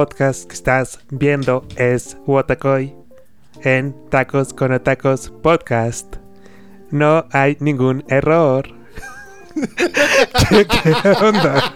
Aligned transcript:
Podcast 0.00 0.46
que 0.46 0.54
estás 0.54 0.98
viendo 1.10 1.62
es 1.76 2.16
Wotakoi 2.24 2.94
en 3.64 3.94
Tacos 4.08 4.54
con 4.54 4.82
Tacos 4.82 5.30
Podcast. 5.42 6.16
No 6.90 7.26
hay 7.32 7.58
ningún 7.60 8.02
error. 8.08 8.66
¿Qué, 10.48 10.66
qué 10.66 11.08
onda? 11.22 11.74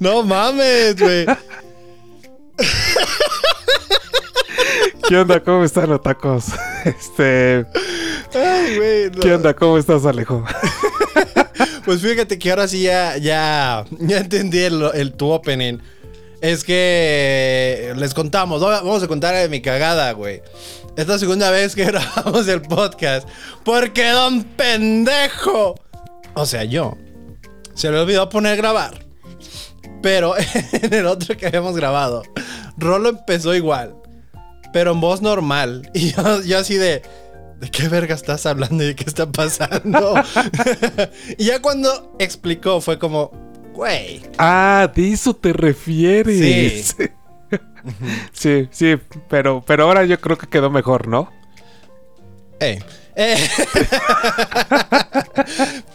No 0.00 0.24
mames, 0.24 0.98
güey. 0.98 1.26
¿Qué 5.08 5.16
onda? 5.18 5.38
¿Cómo 5.38 5.62
están 5.62 5.90
los 5.90 6.02
tacos? 6.02 6.46
Este. 6.84 7.64
Ay, 8.34 8.76
güey. 8.76 9.10
no. 9.12 9.20
¿Qué 9.20 9.34
onda? 9.34 9.54
¿Cómo 9.54 9.78
estás, 9.78 10.04
Alejo? 10.04 10.44
Pues 11.84 12.02
fíjate 12.02 12.38
que 12.38 12.50
ahora 12.50 12.68
sí 12.68 12.82
ya, 12.82 13.16
ya, 13.16 13.86
ya 13.98 14.18
entendí 14.18 14.58
el, 14.58 14.90
el 14.92 15.14
tu 15.14 15.30
opening. 15.30 15.78
Es 16.40 16.62
que 16.62 17.92
les 17.96 18.14
contamos, 18.14 18.60
vamos 18.60 19.02
a 19.02 19.08
contar 19.08 19.34
de 19.34 19.48
mi 19.48 19.60
cagada, 19.60 20.12
güey. 20.12 20.40
Esta 20.96 21.18
segunda 21.18 21.50
vez 21.50 21.74
que 21.74 21.84
grabamos 21.86 22.46
el 22.48 22.62
podcast. 22.62 23.28
Porque 23.64 24.10
don 24.10 24.44
pendejo. 24.44 25.74
O 26.34 26.46
sea, 26.46 26.64
yo. 26.64 26.96
Se 27.74 27.90
le 27.90 27.98
olvidó 27.98 28.28
poner 28.28 28.56
grabar. 28.56 29.04
Pero 30.02 30.34
en 30.72 30.94
el 30.94 31.06
otro 31.06 31.36
que 31.36 31.46
habíamos 31.46 31.76
grabado, 31.76 32.22
Rolo 32.76 33.08
empezó 33.10 33.54
igual. 33.54 33.96
Pero 34.72 34.92
en 34.92 35.00
voz 35.00 35.22
normal. 35.22 35.90
Y 35.94 36.12
yo, 36.12 36.42
yo 36.42 36.58
así 36.58 36.76
de. 36.76 37.02
¿De 37.58 37.68
qué 37.72 37.88
verga 37.88 38.14
estás 38.14 38.46
hablando 38.46 38.84
y 38.84 38.88
de 38.88 38.94
qué 38.94 39.02
está 39.02 39.30
pasando? 39.32 40.14
y 41.36 41.46
ya 41.46 41.60
cuando 41.60 42.14
explicó 42.20 42.80
fue 42.80 43.00
como, 43.00 43.32
güey. 43.78 44.22
Ah, 44.38 44.90
de 44.92 45.12
eso 45.12 45.34
te 45.34 45.52
refieres. 45.52 46.94
Sí. 46.96 47.08
Sí, 48.32 48.68
sí, 48.70 48.96
pero, 49.30 49.64
pero 49.66 49.84
ahora 49.84 50.04
yo 50.04 50.20
creo 50.20 50.36
que 50.36 50.46
quedó 50.46 50.68
mejor, 50.68 51.08
¿no? 51.08 51.32
eh, 52.60 52.82
eh. 53.16 53.36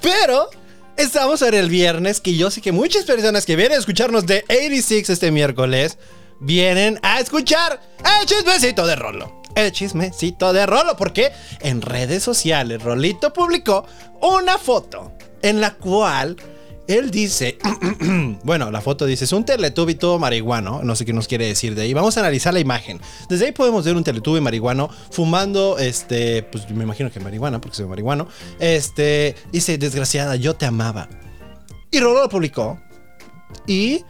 Pero 0.02 0.50
estamos 0.98 1.42
en 1.44 1.54
el 1.54 1.70
viernes 1.70 2.20
que 2.20 2.36
yo 2.36 2.50
sé 2.50 2.62
que 2.62 2.72
muchas 2.72 3.04
personas 3.04 3.46
que 3.46 3.56
vienen 3.56 3.78
a 3.78 3.80
escucharnos 3.80 4.26
de 4.26 4.44
86 4.50 5.10
este 5.10 5.30
miércoles 5.30 6.00
vienen 6.40 7.00
a 7.04 7.20
escuchar 7.20 7.80
el 8.20 8.26
chismecito 8.26 8.88
de 8.88 8.96
Rolo. 8.96 9.42
El 9.56 9.72
chismecito 9.72 10.52
de 10.52 10.66
Rolo, 10.66 10.98
porque 10.98 11.32
en 11.60 11.82
redes 11.82 12.24
sociales 12.24 12.82
Rolito 12.82 13.34
publicó 13.34 13.86
una 14.22 14.58
foto 14.58 15.12
en 15.44 15.62
la 15.62 15.76
cual 15.76 16.38
él 16.88 17.12
dice, 17.12 17.58
bueno, 18.44 18.72
la 18.72 18.82
foto 18.82 19.06
dice, 19.06 19.26
es 19.26 19.32
un 19.32 19.46
teletubi 19.46 19.96
todo 19.96 20.20
marihuano, 20.20 20.84
no 20.84 20.96
sé 20.96 21.06
qué 21.06 21.14
nos 21.14 21.28
quiere 21.28 21.48
decir 21.48 21.76
de 21.76 21.84
ahí. 21.84 21.94
Vamos 21.94 22.18
a 22.18 22.20
analizar 22.20 22.54
la 22.54 22.60
imagen. 22.60 23.00
Desde 23.30 23.46
ahí 23.46 23.52
podemos 23.52 23.86
ver 23.86 23.96
un 23.96 24.04
teletubi 24.04 24.42
marihuano 24.42 24.90
fumando, 25.12 25.78
este, 25.78 26.44
pues 26.44 26.70
me 26.70 26.84
imagino 26.84 27.12
que 27.12 27.20
marihuana, 27.20 27.62
porque 27.62 27.78
soy 27.78 27.86
marihuano. 27.86 28.28
Este, 28.60 29.36
dice, 29.52 29.78
desgraciada, 29.78 30.36
yo 30.36 30.56
te 30.56 30.66
amaba. 30.66 31.08
Y 31.92 32.00
Rolo 32.00 32.22
lo 32.22 32.30
publicó. 32.30 32.82
Y 33.68 34.04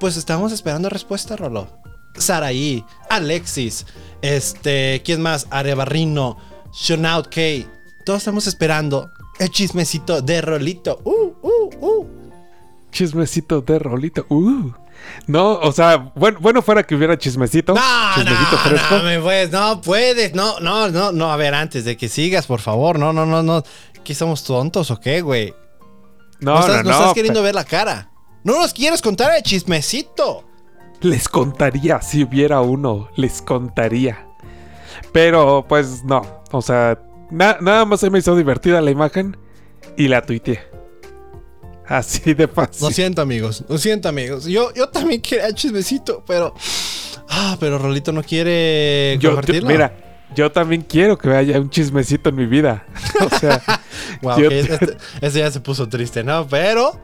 pues 0.00 0.16
estamos 0.16 0.52
esperando 0.52 0.88
respuesta, 0.88 1.36
Rolo. 1.36 1.68
Saraí, 2.16 2.84
Alexis, 3.10 3.86
este, 4.22 5.02
¿quién 5.04 5.20
más? 5.20 5.46
Arebarrino, 5.50 6.36
Shonout 6.72 7.28
K. 7.28 7.68
Todos 8.04 8.18
estamos 8.18 8.46
esperando 8.46 9.10
el 9.38 9.50
chismecito 9.50 10.20
de 10.20 10.40
Rolito. 10.40 11.00
Uh, 11.04 11.34
uh, 11.42 11.57
uh. 11.80 12.06
Chismecito 12.90 13.60
de 13.60 13.78
rolito. 13.78 14.26
Uh. 14.28 14.70
No, 15.26 15.52
o 15.60 15.72
sea, 15.72 16.12
bueno, 16.16 16.38
bueno 16.40 16.62
fuera 16.62 16.82
que 16.82 16.94
hubiera 16.94 17.16
chismecito. 17.18 17.74
No, 17.74 17.80
chismecito 18.14 18.50
no, 18.52 18.58
fresco. 18.58 18.94
no, 18.98 19.22
puedes, 19.22 19.50
no 19.52 19.80
puedes, 19.80 20.34
no, 20.34 20.58
no, 20.60 20.88
no, 20.88 21.12
no, 21.12 21.30
a 21.32 21.36
ver, 21.36 21.54
antes 21.54 21.84
de 21.84 21.96
que 21.96 22.08
sigas, 22.08 22.46
por 22.46 22.60
favor, 22.60 22.98
no, 22.98 23.12
no, 23.12 23.24
no, 23.26 23.42
no, 23.42 23.62
¿qué 24.02 24.14
somos 24.14 24.42
tontos 24.44 24.90
o 24.90 24.98
qué, 24.98 25.20
güey? 25.20 25.54
No, 26.40 26.54
No, 26.54 26.60
estás, 26.60 26.76
no, 26.84 26.90
no 26.90 26.96
estás 26.98 27.14
queriendo 27.14 27.42
ver 27.42 27.54
la 27.54 27.64
cara. 27.64 28.10
No 28.44 28.58
nos 28.58 28.72
quieres 28.72 29.02
contar 29.02 29.36
el 29.36 29.42
chismecito. 29.42 30.44
Les 31.00 31.28
contaría 31.28 32.00
si 32.00 32.24
hubiera 32.24 32.60
uno, 32.60 33.08
les 33.16 33.42
contaría. 33.42 34.26
Pero 35.12 35.64
pues 35.68 36.02
no, 36.04 36.22
o 36.50 36.62
sea, 36.62 36.98
na- 37.30 37.58
nada 37.60 37.84
más 37.84 38.00
se 38.00 38.10
me 38.10 38.18
hizo 38.18 38.34
divertida 38.34 38.80
la 38.80 38.90
imagen 38.90 39.36
y 39.96 40.08
la 40.08 40.22
tuiteé. 40.22 40.60
Así 41.88 42.34
de 42.34 42.46
Lo 42.46 42.52
fácil. 42.52 42.92
siento, 42.92 43.22
amigos, 43.22 43.64
lo 43.68 43.78
siento, 43.78 44.08
amigos. 44.08 44.44
Yo, 44.44 44.72
yo 44.74 44.88
también 44.88 45.20
quería 45.22 45.52
chismecito, 45.52 46.22
pero... 46.26 46.54
Ah, 47.30 47.56
pero 47.60 47.78
Rolito 47.78 48.12
no 48.12 48.22
quiere 48.22 49.14
Yo, 49.16 49.20
yo- 49.20 49.28
compartirlo. 49.36 49.68
mira, 49.68 49.96
yo 50.34 50.50
también 50.52 50.82
quiero 50.82 51.16
que 51.18 51.28
haya 51.30 51.58
un 51.60 51.70
chismecito 51.70 52.28
en 52.30 52.36
mi 52.36 52.46
vida. 52.46 52.86
O 53.32 53.38
sea, 53.38 53.62
Wow, 54.22 54.38
yo 54.40 54.50
este, 54.50 54.96
este 55.20 55.38
ya 55.38 55.50
se 55.50 55.60
puso 55.60 55.88
triste, 55.88 56.22
¿no? 56.24 56.46
Pero 56.48 56.98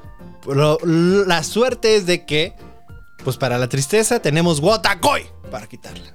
lo- 0.47 0.79
la 0.85 1.43
suerte 1.43 1.97
es 1.97 2.07
de 2.07 2.25
que, 2.27 2.55
pues 3.25 3.37
para 3.37 3.59
la 3.59 3.69
tristeza 3.69 4.21
tenemos 4.21 4.61
Wotakoi 4.61 5.27
para 5.51 5.67
quitarla. 5.67 6.15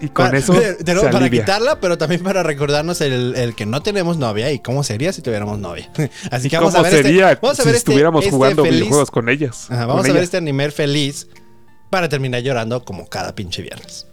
Y 0.00 0.08
con 0.08 0.26
Para- 0.26 0.38
eso 0.38 0.54
pero 0.84 1.00
se 1.00 1.06
para 1.06 1.18
alivia. 1.18 1.42
quitarla, 1.42 1.80
pero 1.80 1.96
también 1.98 2.22
para 2.22 2.42
recordarnos 2.42 3.00
el, 3.00 3.34
el 3.36 3.54
que 3.54 3.64
no 3.66 3.82
tenemos 3.82 4.16
novia 4.18 4.50
y 4.52 4.58
cómo 4.60 4.82
sería 4.82 5.12
si 5.12 5.22
tuviéramos 5.22 5.58
novia. 5.58 5.90
Así 6.30 6.48
¿Y 6.48 6.50
que 6.50 6.56
vamos 6.58 6.74
a 6.74 6.82
ver 6.82 6.92
sería 6.92 7.32
este, 7.32 7.40
vamos 7.42 7.58
a 7.58 7.62
si 7.62 7.68
ver 7.68 7.76
este- 7.76 7.90
estuviéramos 7.90 8.24
este 8.24 8.36
jugando 8.36 8.62
feliz- 8.64 8.74
videojuegos 8.80 9.10
con 9.10 9.28
ellas? 9.28 9.66
Ajá, 9.70 9.86
vamos 9.86 10.02
con 10.02 10.10
a 10.10 10.12
ver 10.12 10.16
ellas? 10.16 10.24
este 10.24 10.36
anime 10.38 10.70
feliz 10.70 11.28
para 11.90 12.08
terminar 12.08 12.42
llorando 12.42 12.84
como 12.84 13.08
cada 13.08 13.34
pinche 13.34 13.62
viernes. 13.62 14.06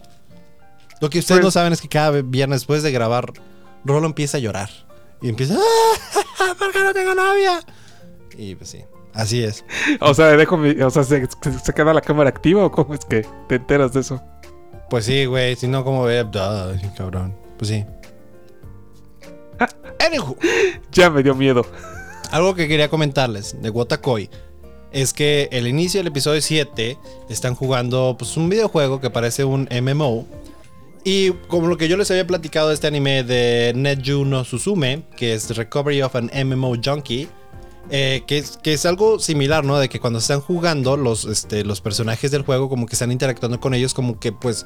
Lo 1.02 1.10
que 1.10 1.20
ustedes 1.20 1.40
Pues- 1.40 1.46
no 1.46 1.52
saben 1.52 1.74
es 1.74 1.82
que 1.82 1.90
cada 1.90 2.12
viernes 2.22 2.62
después 2.62 2.82
de 2.84 2.92
grabar, 2.92 3.34
Rolo 3.84 4.06
empieza 4.08 4.38
a 4.38 4.40
llorar. 4.40 4.70
Y 5.22 5.30
empieza, 5.30 5.56
¡Ah, 6.40 6.54
¿por 6.60 6.72
qué 6.72 6.80
no 6.80 6.94
tengo 6.94 7.14
novia? 7.16 7.60
Y 8.38 8.56
pues 8.56 8.70
sí, 8.70 8.84
así 9.14 9.44
es. 9.44 9.66
O 10.02 10.14
sea, 10.14 10.28
dejo 10.28 10.56
mi- 10.58 10.82
o 10.82 10.90
sea, 10.90 11.04
¿se, 11.04 11.28
se 11.64 11.74
queda 11.74 11.94
la 11.94 12.02
cámara 12.02 12.30
activa 12.30 12.64
o 12.66 12.72
cómo 12.72 12.94
es 12.94 13.04
que 13.06 13.26
te 13.50 13.56
enteras 13.56 13.92
de 13.94 14.00
eso? 14.02 14.22
Pues 14.90 15.06
sí, 15.06 15.26
güey, 15.26 15.56
si 15.56 15.68
no, 15.68 15.84
como 15.84 16.04
ve, 16.04 16.20
Ay, 16.20 16.92
cabrón. 16.96 17.36
Pues 17.58 17.70
sí. 17.70 17.86
Anywho, 20.06 20.38
Ya 20.92 21.10
me 21.10 21.24
dio 21.24 21.36
miedo. 21.36 21.66
algo 22.32 22.56
que 22.56 22.68
quería 22.68 22.90
comentarles 22.90 23.62
de 23.62 23.70
Wotakoi 23.70 24.30
es 24.92 25.12
que 25.14 25.50
el 25.52 25.68
inicio 25.68 26.00
del 26.00 26.08
episodio 26.08 26.40
7 26.42 26.98
están 27.30 27.56
jugando 27.56 28.16
pues 28.18 28.38
un 28.38 28.48
videojuego 28.50 29.02
que 29.02 29.10
parece 29.10 29.44
un 29.44 29.68
MMO. 29.72 30.26
Y 31.04 31.32
como 31.48 31.68
lo 31.68 31.78
que 31.78 31.88
yo 31.88 31.98
les 31.98 32.10
había 32.12 32.26
platicado 32.28 32.70
de 32.70 32.76
este 32.76 32.88
anime 32.88 33.24
de 33.24 33.74
Netju 33.76 34.24
no 34.24 34.44
Suzume, 34.46 35.04
que 35.18 35.34
es 35.34 35.56
Recovery 35.58 36.02
of 36.04 36.16
an 36.16 36.30
MMO 36.46 36.76
Junkie, 36.84 37.28
eh, 37.90 38.24
que, 38.28 38.38
es, 38.38 38.58
que 38.58 38.74
es 38.74 38.86
algo 38.86 39.20
similar, 39.20 39.64
¿no? 39.64 39.78
De 39.78 39.90
que 39.90 40.00
cuando 40.00 40.20
están 40.20 40.42
jugando, 40.42 40.98
los, 40.98 41.26
este, 41.26 41.64
los 41.64 41.82
personajes 41.82 42.32
del 42.32 42.44
juego 42.44 42.70
como 42.70 42.86
que 42.86 42.94
están 42.94 43.12
interactuando 43.12 43.60
con 43.60 43.74
ellos 43.74 43.94
como 43.94 44.20
que 44.20 44.32
pues... 44.32 44.66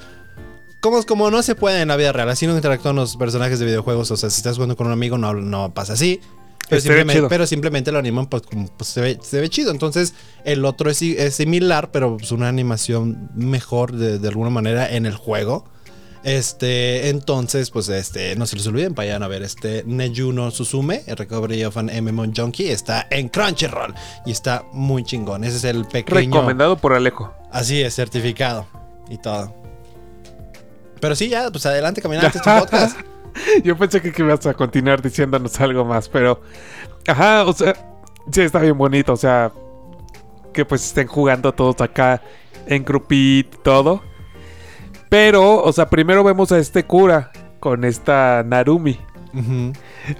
Como, 0.79 1.01
como 1.03 1.31
no 1.31 1.41
se 1.41 1.55
puede 1.55 1.81
en 1.81 1.87
la 1.87 1.97
vida 1.97 2.11
real, 2.11 2.29
así 2.29 2.45
no 2.45 2.55
interactúan 2.55 2.95
los 2.95 3.17
personajes 3.17 3.57
de 3.57 3.65
videojuegos. 3.65 4.11
O 4.11 4.17
sea, 4.17 4.29
si 4.29 4.37
estás 4.37 4.55
jugando 4.55 4.77
con 4.77 4.85
un 4.85 4.93
amigo 4.93 5.17
no, 5.17 5.33
no 5.33 5.73
pasa 5.73 5.93
así. 5.93 6.21
Pero 6.69 6.81
simplemente, 6.81 7.13
chido. 7.13 7.29
pero 7.29 7.47
simplemente 7.47 7.91
lo 7.91 7.97
animan, 7.97 8.27
pues, 8.27 8.43
como, 8.43 8.67
pues, 8.67 8.89
se, 8.89 9.01
ve, 9.01 9.19
se 9.21 9.39
ve 9.39 9.49
chido. 9.49 9.71
Entonces, 9.71 10.13
el 10.43 10.65
otro 10.65 10.91
es, 10.91 11.01
es 11.01 11.35
similar, 11.35 11.91
pero 11.91 12.17
es 12.21 12.31
una 12.31 12.47
animación 12.47 13.29
mejor 13.33 13.93
de, 13.93 14.19
de 14.19 14.27
alguna 14.27 14.51
manera 14.51 14.93
en 14.93 15.07
el 15.07 15.15
juego. 15.15 15.65
Este, 16.27 17.07
entonces, 17.07 17.71
pues, 17.71 17.87
este, 17.87 18.35
no 18.35 18.45
se 18.45 18.57
les 18.57 18.67
olviden, 18.67 18.93
vayan 18.93 19.23
a 19.23 19.29
ver 19.29 19.43
este 19.43 19.85
Nejuno 19.85 20.51
Suzume, 20.51 21.03
el 21.07 21.15
Recovery 21.15 21.63
of 21.63 21.77
an 21.77 21.85
MMO 21.85 22.25
Junkie. 22.35 22.69
Está 22.69 23.07
en 23.09 23.29
Crunchyroll 23.29 23.95
y 24.25 24.31
está 24.31 24.65
muy 24.73 25.05
chingón. 25.05 25.45
Ese 25.45 25.55
es 25.55 25.63
el 25.63 25.85
pequeño. 25.85 26.19
Recomendado 26.19 26.75
por 26.75 26.91
Alejo. 26.91 27.33
Así 27.49 27.81
es, 27.81 27.95
certificado 27.95 28.67
y 29.09 29.17
todo. 29.19 29.55
Pero 30.99 31.15
sí, 31.15 31.29
ya, 31.29 31.49
pues 31.49 31.65
adelante, 31.65 32.01
caminante, 32.01 32.39
este 32.39 32.41
podcast. 32.59 32.99
Yo 33.63 33.77
pensé 33.77 34.01
que, 34.01 34.11
que 34.11 34.21
ibas 34.21 34.45
a 34.47 34.53
continuar 34.53 35.01
diciéndonos 35.01 35.57
algo 35.61 35.85
más, 35.85 36.09
pero. 36.09 36.41
Ajá, 37.07 37.45
o 37.45 37.53
sea, 37.53 37.73
sí 38.29 38.41
está 38.41 38.59
bien 38.59 38.77
bonito, 38.77 39.13
o 39.13 39.17
sea, 39.17 39.53
que 40.51 40.65
pues 40.65 40.83
estén 40.83 41.07
jugando 41.07 41.53
todos 41.53 41.79
acá 41.79 42.21
en 42.65 42.83
grupito 42.83 43.57
y 43.57 43.63
todo. 43.63 44.16
Pero, 45.09 45.63
o 45.63 45.71
sea, 45.73 45.89
primero 45.89 46.23
vemos 46.23 46.51
a 46.51 46.57
este 46.59 46.83
cura 46.85 47.31
con 47.59 47.83
esta 47.85 48.43
Narumi. 48.45 48.99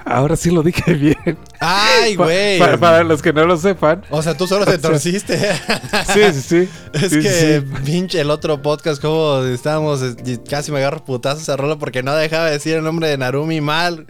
Ahora 0.06 0.36
sí 0.36 0.52
lo 0.52 0.62
dije 0.62 0.94
bien. 0.96 1.38
Ay, 1.60 2.16
güey. 2.16 2.60
pa- 2.60 2.78
para 2.78 3.04
los 3.04 3.22
que 3.22 3.34
no 3.34 3.46
lo 3.46 3.58
sepan. 3.58 4.04
O 4.12 4.22
sea, 4.22 4.36
tú 4.38 4.46
solo 4.48 4.66
te 4.66 4.78
torciste. 4.78 5.38
Sí, 6.14 6.22
sí, 6.34 6.42
sí. 6.42 6.70
Es 6.94 7.12
Sí, 7.12 7.22
que, 7.22 7.62
sí. 7.62 7.82
pinche, 7.84 8.20
el 8.22 8.30
otro 8.30 8.62
podcast, 8.62 9.02
como 9.02 9.40
estábamos, 9.46 10.04
casi 10.50 10.72
me 10.72 10.80
agarro 10.80 11.04
putazos 11.04 11.50
a 11.50 11.58
Rolo 11.58 11.80
porque 11.80 12.04
no 12.04 12.14
dejaba 12.16 12.46
de 12.46 12.52
decir 12.52 12.76
el 12.76 12.84
nombre 12.84 13.08
de 13.08 13.18
Narumi 13.18 13.60
mal. 13.62 14.06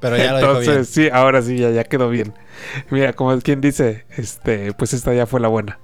Pero 0.00 0.16
ya 0.16 0.32
lo 0.32 0.38
dijo 0.38 0.50
bien. 0.60 0.70
Entonces, 0.70 0.88
sí, 0.94 1.08
ahora 1.12 1.42
sí, 1.42 1.58
ya, 1.58 1.70
ya 1.70 1.84
quedó 1.84 2.08
bien. 2.08 2.32
Mira, 2.90 3.12
como 3.12 3.36
quien 3.40 3.60
dice, 3.60 4.06
este, 4.16 4.72
pues 4.72 4.94
esta 4.94 5.12
ya 5.14 5.26
fue 5.26 5.40
la 5.40 5.48
buena. 5.48 5.78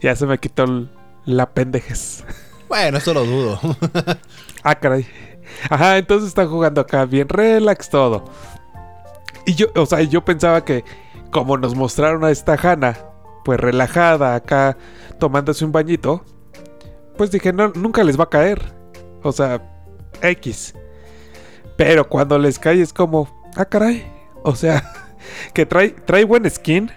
Ya 0.00 0.14
se 0.16 0.26
me 0.26 0.38
quitó 0.38 0.88
la 1.24 1.50
pendejes. 1.50 2.24
Bueno, 2.72 2.96
eso 2.96 3.12
lo 3.12 3.26
dudo. 3.26 3.60
Ah, 4.64 4.76
caray. 4.76 5.06
Ajá, 5.68 5.98
entonces 5.98 6.28
están 6.28 6.48
jugando 6.48 6.80
acá 6.80 7.04
bien 7.04 7.28
relax 7.28 7.90
todo. 7.90 8.24
Y 9.44 9.54
yo, 9.56 9.66
o 9.74 9.84
sea, 9.84 10.00
yo 10.00 10.24
pensaba 10.24 10.64
que 10.64 10.82
como 11.30 11.58
nos 11.58 11.74
mostraron 11.74 12.24
a 12.24 12.30
esta 12.30 12.54
Hannah, 12.54 12.96
pues 13.44 13.60
relajada 13.60 14.36
acá 14.36 14.78
tomándose 15.18 15.66
un 15.66 15.72
bañito, 15.72 16.24
pues 17.18 17.30
dije, 17.30 17.52
no, 17.52 17.68
nunca 17.74 18.04
les 18.04 18.18
va 18.18 18.24
a 18.24 18.30
caer. 18.30 18.62
O 19.22 19.32
sea, 19.32 19.60
X. 20.22 20.74
Pero 21.76 22.08
cuando 22.08 22.38
les 22.38 22.58
cae 22.58 22.80
es 22.80 22.94
como, 22.94 23.28
ah, 23.54 23.66
caray. 23.66 24.06
O 24.44 24.54
sea, 24.54 24.82
que 25.52 25.66
trae, 25.66 25.90
trae 25.90 26.24
buen 26.24 26.48
skin. 26.50 26.90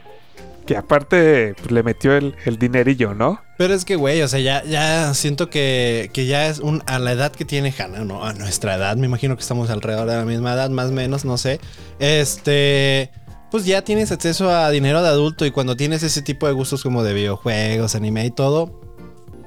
Que 0.66 0.76
aparte 0.76 1.54
pues, 1.60 1.72
le 1.72 1.84
metió 1.84 2.16
el, 2.16 2.36
el 2.46 2.58
dinerillo, 2.58 3.14
¿no? 3.14 3.40
Pero 3.58 3.74
es 3.74 3.86
que, 3.86 3.96
güey, 3.96 4.22
o 4.24 4.28
sea, 4.28 4.40
ya, 4.40 4.64
ya 4.64 5.14
siento 5.14 5.50
que, 5.50 6.10
que 6.12 6.26
ya 6.26 6.48
es 6.48 6.60
un, 6.60 6.82
a 6.88 6.98
la 7.00 7.12
edad 7.12 7.32
que 7.32 7.46
tiene 7.46 7.74
Hannah, 7.78 8.04
¿no? 8.04 8.26
A 8.26 8.34
nuestra 8.34 8.76
edad, 8.76 8.96
me 8.98 9.06
imagino 9.06 9.36
que 9.36 9.42
estamos 9.42 9.70
alrededor 9.70 10.10
de 10.10 10.16
la 10.18 10.26
misma 10.26 10.54
edad, 10.54 10.70
más 10.72 10.90
o 10.90 10.94
menos, 10.94 11.24
no 11.26 11.38
sé. 11.38 11.60
Este. 12.00 13.12
Pues 13.52 13.66
ya 13.66 13.84
tienes 13.84 14.12
acceso 14.12 14.50
a 14.50 14.70
dinero 14.72 15.02
de 15.02 15.08
adulto 15.08 15.46
y 15.46 15.52
cuando 15.52 15.78
tienes 15.78 16.04
ese 16.04 16.22
tipo 16.22 16.48
de 16.48 16.54
gustos 16.54 16.82
como 16.84 17.04
de 17.04 17.14
videojuegos, 17.14 17.96
anime 17.96 18.26
y 18.26 18.32
todo. 18.32 18.82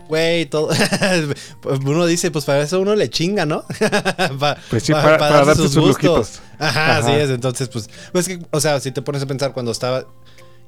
Güey, 0.09 0.47
todo. 0.47 0.70
uno 1.85 2.06
dice, 2.06 2.31
pues 2.31 2.44
para 2.47 2.62
eso 2.62 2.81
uno 2.81 2.94
le 2.94 3.11
chinga, 3.11 3.44
¿no? 3.44 3.65
Pa- 4.38 4.56
Pues 4.70 4.85
sí, 4.85 4.93
pa- 4.93 5.03
para, 5.03 5.19
para 5.19 5.44
darse 5.44 5.62
sus 5.62 5.76
lujitos. 5.76 6.41
Ajá, 6.59 6.97
Ajá. 6.97 6.99
así 6.99 7.12
es. 7.12 7.29
Entonces, 7.29 7.69
pues, 7.69 7.91
pues 8.12 8.26
que, 8.29 8.38
o 8.50 8.61
sea, 8.61 8.81
si 8.81 8.93
te 8.93 9.03
pones 9.03 9.20
a 9.23 9.26
pensar 9.26 9.53
cuando 9.53 9.73
estaba. 9.73 10.06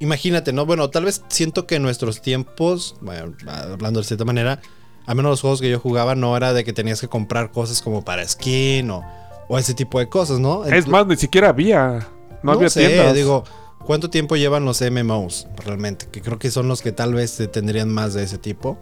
Imagínate, 0.00 0.52
¿no? 0.55 0.64
Bueno, 0.64 0.88
tal 0.88 1.05
vez 1.05 1.23
siento 1.29 1.67
que 1.67 1.76
en 1.76 1.82
nuestros 1.82 2.23
tiempos, 2.23 2.97
bueno, 3.02 3.35
hablando 3.47 4.00
de 4.00 4.06
cierta 4.06 4.25
manera, 4.25 4.61
al 5.06 5.14
menos 5.14 5.31
los 5.31 5.41
juegos 5.43 5.61
que 5.61 5.70
yo 5.70 5.79
jugaba 5.79 6.14
no 6.14 6.35
era 6.37 6.55
de 6.55 6.64
que 6.64 6.73
tenías 6.73 7.00
que 7.02 7.08
comprar 7.08 7.52
cosas 7.52 7.82
como 7.82 8.02
para 8.02 8.26
skin 8.26 8.91
o, 8.91 9.05
o 9.49 9.58
ese 9.58 9.75
tipo 9.75 9.99
de 9.99 10.08
cosas, 10.08 10.38
¿no? 10.38 10.64
Es 10.64 10.88
más, 10.88 11.06
ni 11.06 11.17
siquiera 11.17 11.50
había. 11.50 12.08
No, 12.43 12.52
había 12.52 12.70
sé, 12.70 12.87
tiendas. 12.88 13.14
digo, 13.14 13.44
¿cuánto 13.85 14.08
tiempo 14.08 14.37
llevan 14.37 14.64
los 14.64 14.81
MMOs 14.81 15.49
realmente? 15.67 16.06
Que 16.11 16.23
creo 16.23 16.38
que 16.38 16.50
son 16.50 16.67
los 16.67 16.81
que 16.81 16.93
tal 16.93 17.12
vez 17.12 17.37
tendrían 17.52 17.91
más 17.91 18.14
de 18.14 18.23
ese 18.23 18.38
tipo. 18.38 18.79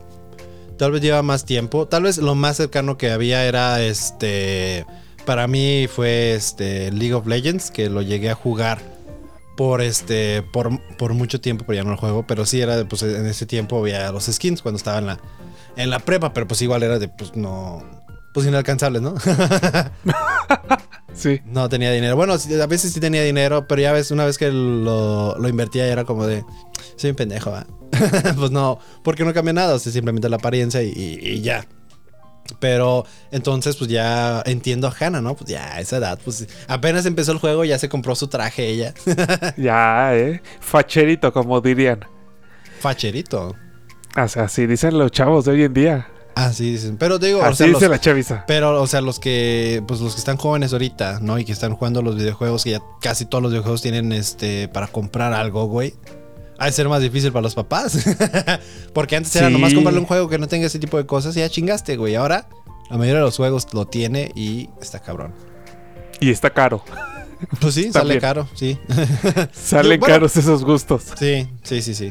Tal 0.76 0.92
vez 0.92 1.02
lleva 1.02 1.22
más 1.22 1.44
tiempo. 1.44 1.88
Tal 1.88 2.04
vez 2.04 2.18
lo 2.18 2.36
más 2.36 2.58
cercano 2.58 2.96
que 2.96 3.10
había 3.10 3.44
era 3.44 3.82
este. 3.82 4.86
Para 5.26 5.48
mí 5.48 5.88
fue 5.92 6.34
este 6.34 6.92
League 6.92 7.14
of 7.14 7.26
Legends, 7.26 7.72
que 7.72 7.90
lo 7.90 8.02
llegué 8.02 8.30
a 8.30 8.36
jugar 8.36 8.97
por 9.58 9.82
este. 9.82 10.42
por, 10.42 10.70
por 10.96 11.12
mucho 11.12 11.40
tiempo, 11.40 11.64
pero 11.66 11.76
ya 11.76 11.84
no 11.84 11.90
lo 11.90 11.96
juego. 11.98 12.24
Pero 12.26 12.46
sí 12.46 12.60
era 12.62 12.76
de, 12.78 12.86
pues 12.86 13.02
en 13.02 13.26
ese 13.26 13.44
tiempo 13.44 13.78
había 13.80 14.10
los 14.12 14.24
skins 14.24 14.62
cuando 14.62 14.78
estaba 14.78 14.98
en 14.98 15.06
la. 15.06 15.20
En 15.76 15.90
la 15.90 15.98
prepa, 15.98 16.32
pero 16.32 16.46
pues 16.48 16.62
igual 16.62 16.82
era 16.84 16.98
de 16.98 17.08
pues 17.08 17.36
no. 17.36 17.82
Pues 18.32 18.46
inalcanzables, 18.46 19.02
¿no? 19.02 19.14
Sí. 21.14 21.40
No 21.46 21.68
tenía 21.68 21.90
dinero. 21.90 22.14
Bueno, 22.14 22.34
a 22.34 22.66
veces 22.66 22.92
sí 22.92 23.00
tenía 23.00 23.24
dinero, 23.24 23.66
pero 23.66 23.82
ya 23.82 23.92
ves, 23.92 24.12
una 24.12 24.24
vez 24.24 24.38
que 24.38 24.52
lo, 24.52 25.36
lo 25.36 25.48
invertía 25.48 25.86
era 25.88 26.04
como 26.04 26.26
de, 26.26 26.44
soy 26.96 27.10
un 27.10 27.16
pendejo, 27.16 27.50
¿va? 27.50 27.66
pues 28.36 28.52
no, 28.52 28.78
porque 29.02 29.24
no 29.24 29.34
cambia 29.34 29.52
nada, 29.52 29.74
o 29.74 29.78
sea, 29.80 29.90
simplemente 29.90 30.28
la 30.28 30.36
apariencia 30.36 30.80
y, 30.82 30.92
y- 30.94 31.18
y 31.28 31.40
ya. 31.40 31.66
Pero 32.60 33.04
entonces, 33.30 33.76
pues 33.76 33.90
ya 33.90 34.42
entiendo 34.46 34.88
a 34.88 34.94
Hannah, 34.98 35.20
¿no? 35.20 35.34
Pues 35.36 35.50
ya 35.50 35.74
a 35.74 35.80
esa 35.80 35.98
edad, 35.98 36.18
pues 36.24 36.46
apenas 36.66 37.04
empezó 37.06 37.32
el 37.32 37.38
juego, 37.38 37.64
ya 37.64 37.78
se 37.78 37.88
compró 37.88 38.14
su 38.14 38.28
traje 38.28 38.66
ella. 38.68 38.94
Ya, 39.56 40.16
¿eh? 40.16 40.42
Facherito, 40.60 41.32
como 41.32 41.60
dirían. 41.60 42.04
Facherito. 42.80 43.54
Así 44.14 44.66
dicen 44.66 44.98
los 44.98 45.10
chavos 45.12 45.44
de 45.44 45.52
hoy 45.52 45.62
en 45.64 45.74
día. 45.74 46.08
Así 46.34 46.72
dicen. 46.72 46.96
Pero 46.96 47.18
digo, 47.18 47.40
o 47.40 47.44
Así 47.44 47.56
sea, 47.58 47.66
dice 47.66 47.80
los- 47.82 47.90
la 47.90 48.00
chaviza. 48.00 48.44
Pero, 48.46 48.80
o 48.80 48.86
sea, 48.86 49.00
los 49.00 49.18
que, 49.18 49.82
pues 49.88 50.00
los 50.00 50.14
que 50.14 50.18
están 50.20 50.36
jóvenes 50.36 50.72
ahorita, 50.72 51.18
¿no? 51.20 51.38
Y 51.38 51.44
que 51.44 51.52
están 51.52 51.74
jugando 51.74 52.00
los 52.00 52.16
videojuegos, 52.16 52.64
que 52.64 52.70
ya 52.70 52.80
casi 53.00 53.26
todos 53.26 53.42
los 53.42 53.50
videojuegos 53.52 53.82
tienen 53.82 54.12
este 54.12 54.68
para 54.68 54.86
comprar 54.86 55.32
algo, 55.32 55.66
güey. 55.66 55.94
Ha 56.58 56.66
de 56.66 56.72
ser 56.72 56.88
más 56.88 57.00
difícil 57.00 57.32
para 57.32 57.42
los 57.42 57.54
papás. 57.54 58.04
Porque 58.92 59.16
antes 59.16 59.34
era 59.36 59.48
nomás 59.48 59.72
comprarle 59.72 60.00
un 60.00 60.06
juego 60.06 60.28
que 60.28 60.38
no 60.38 60.48
tenga 60.48 60.66
ese 60.66 60.78
tipo 60.78 60.96
de 60.96 61.06
cosas 61.06 61.36
y 61.36 61.40
ya 61.40 61.48
chingaste, 61.48 61.96
güey. 61.96 62.16
Ahora 62.16 62.48
la 62.90 62.96
mayoría 62.96 63.20
de 63.20 63.26
los 63.26 63.36
juegos 63.36 63.72
lo 63.72 63.86
tiene 63.86 64.32
y 64.34 64.68
está 64.80 64.98
cabrón. 65.00 65.32
Y 66.20 66.30
está 66.30 66.50
caro. 66.50 66.82
Pues 67.60 67.74
sí, 67.74 67.92
sale 67.92 68.18
caro, 68.18 68.48
sí. 68.54 68.76
Salen 69.52 70.00
bueno. 70.00 70.14
caros 70.14 70.36
esos 70.36 70.64
gustos. 70.64 71.04
sí, 71.16 71.48
sí, 71.62 71.82
sí, 71.82 71.94
sí. 71.94 72.10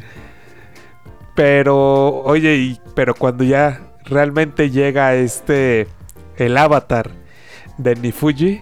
Pero, 1.36 2.24
oye, 2.24 2.56
y, 2.56 2.82
pero 2.96 3.14
cuando 3.14 3.44
ya 3.44 3.82
realmente 4.06 4.70
llega 4.72 5.16
este. 5.16 5.88
El 6.38 6.56
avatar 6.58 7.12
de 7.78 7.96
Nifuji. 7.96 8.62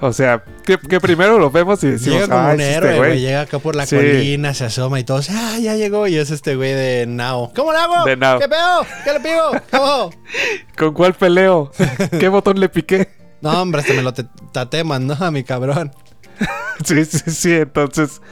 O 0.00 0.12
sea, 0.12 0.44
que, 0.64 0.78
que 0.78 1.00
primero 1.00 1.38
lo 1.38 1.50
vemos 1.50 1.82
y 1.82 1.88
decimos, 1.90 2.20
Llega 2.22 2.28
como 2.28 2.48
"Ah, 2.48 2.52
un 2.54 2.60
es 2.60 2.66
este 2.68 2.76
héroe, 2.76 2.98
güey". 2.98 3.20
Llega 3.20 3.40
acá 3.42 3.58
por 3.58 3.74
la 3.74 3.84
Sí. 3.86 3.96
colina, 3.96 4.54
se 4.54 4.64
asoma 4.66 5.00
y 5.00 5.04
todos, 5.04 5.28
ah, 5.30 5.58
ya 5.60 5.74
llegó. 5.74 6.06
Y 6.06 6.16
es 6.16 6.30
este 6.30 6.54
güey 6.56 6.72
de 6.72 7.06
Nao. 7.08 7.52
¿Cómo 7.54 7.72
le 7.72 7.78
hago? 7.78 8.04
De 8.04 8.16
Nao. 8.16 8.38
¿Qué 8.38 8.48
pedo? 8.48 8.86
¿Qué 9.04 9.12
le 9.12 9.20
pido? 9.20 9.52
¿Cómo? 9.72 10.10
¿Con 10.78 10.94
cuál 10.94 11.14
peleo? 11.14 11.72
¿Qué 12.20 12.28
botón 12.28 12.60
le 12.60 12.68
piqué? 12.68 13.08
No, 13.40 13.60
hombre, 13.62 13.80
hasta 13.80 13.92
me 13.94 14.02
lo 14.02 14.12
te- 14.12 14.26
tateman, 14.52 15.06
¿no? 15.06 15.14
A 15.18 15.30
mi 15.30 15.42
cabrón. 15.44 15.92
Sí, 16.84 17.04
sí, 17.04 17.18
sí, 17.32 17.52
entonces. 17.54 18.22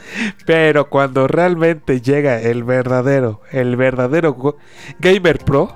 Pero 0.45 0.89
cuando 0.89 1.27
realmente 1.27 1.99
llega 1.99 2.39
el 2.39 2.63
verdadero, 2.63 3.41
el 3.51 3.75
verdadero 3.75 4.55
Gamer 4.99 5.39
Pro. 5.39 5.75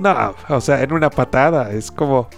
No, 0.00 0.34
o 0.48 0.60
sea, 0.60 0.82
en 0.82 0.92
una 0.92 1.08
patada. 1.08 1.70
Es 1.70 1.92
como. 1.92 2.28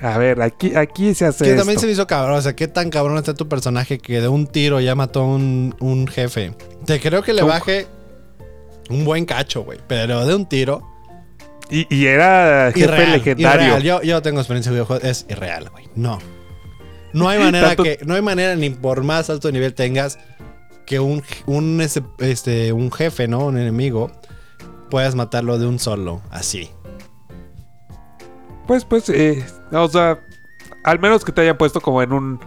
A 0.00 0.18
ver, 0.18 0.42
aquí, 0.42 0.74
aquí 0.74 1.14
se 1.14 1.24
hace. 1.26 1.44
Que 1.44 1.50
esto. 1.50 1.60
también 1.60 1.78
se 1.80 1.86
me 1.86 1.92
hizo 1.92 2.06
cabrón. 2.06 2.36
O 2.38 2.42
sea, 2.42 2.54
qué 2.54 2.68
tan 2.68 2.90
cabrón 2.90 3.16
está 3.18 3.34
tu 3.34 3.48
personaje 3.48 3.98
que 3.98 4.20
de 4.20 4.28
un 4.28 4.46
tiro 4.46 4.80
ya 4.80 4.94
mató 4.94 5.20
a 5.22 5.26
un, 5.26 5.74
un 5.80 6.06
jefe. 6.06 6.54
Te 6.84 7.00
creo 7.00 7.22
que 7.22 7.32
le 7.32 7.42
baje 7.42 7.86
un 8.90 9.04
buen 9.04 9.24
cacho, 9.24 9.62
güey. 9.64 9.78
Pero 9.86 10.26
de 10.26 10.34
un 10.34 10.46
tiro. 10.46 10.82
Y, 11.70 11.86
y 11.94 12.06
era 12.06 12.70
jefe 12.72 12.80
irreal, 12.84 13.12
legendario. 13.12 13.62
irreal. 13.78 13.82
Yo, 13.82 14.02
yo 14.02 14.22
tengo 14.22 14.40
experiencia 14.40 14.70
de 14.70 14.76
videojuegos. 14.76 15.04
Es 15.04 15.26
irreal, 15.28 15.70
güey. 15.70 15.88
No. 15.96 16.18
No 17.12 17.28
hay 17.28 17.38
manera 17.38 17.68
Tanto- 17.68 17.82
que. 17.84 17.98
No 18.04 18.14
hay 18.14 18.22
manera 18.22 18.54
ni 18.54 18.70
por 18.70 19.02
más 19.02 19.30
alto 19.30 19.50
nivel 19.50 19.72
tengas 19.74 20.18
que 20.84 21.00
un, 21.00 21.22
un, 21.46 21.80
ese- 21.80 22.02
este, 22.18 22.72
un 22.72 22.92
jefe, 22.92 23.26
¿no? 23.28 23.46
Un 23.46 23.56
enemigo. 23.58 24.12
Puedas 24.90 25.14
matarlo 25.16 25.58
de 25.58 25.66
un 25.66 25.78
solo. 25.80 26.20
Así. 26.30 26.70
Pues, 28.66 28.84
pues, 28.84 29.08
eh, 29.10 29.44
o 29.72 29.88
sea, 29.88 30.20
al 30.84 30.98
menos 30.98 31.24
que 31.24 31.32
te 31.32 31.42
hayan 31.42 31.56
puesto 31.58 31.80
como 31.80 32.02
en 32.02 32.12
un 32.12 32.40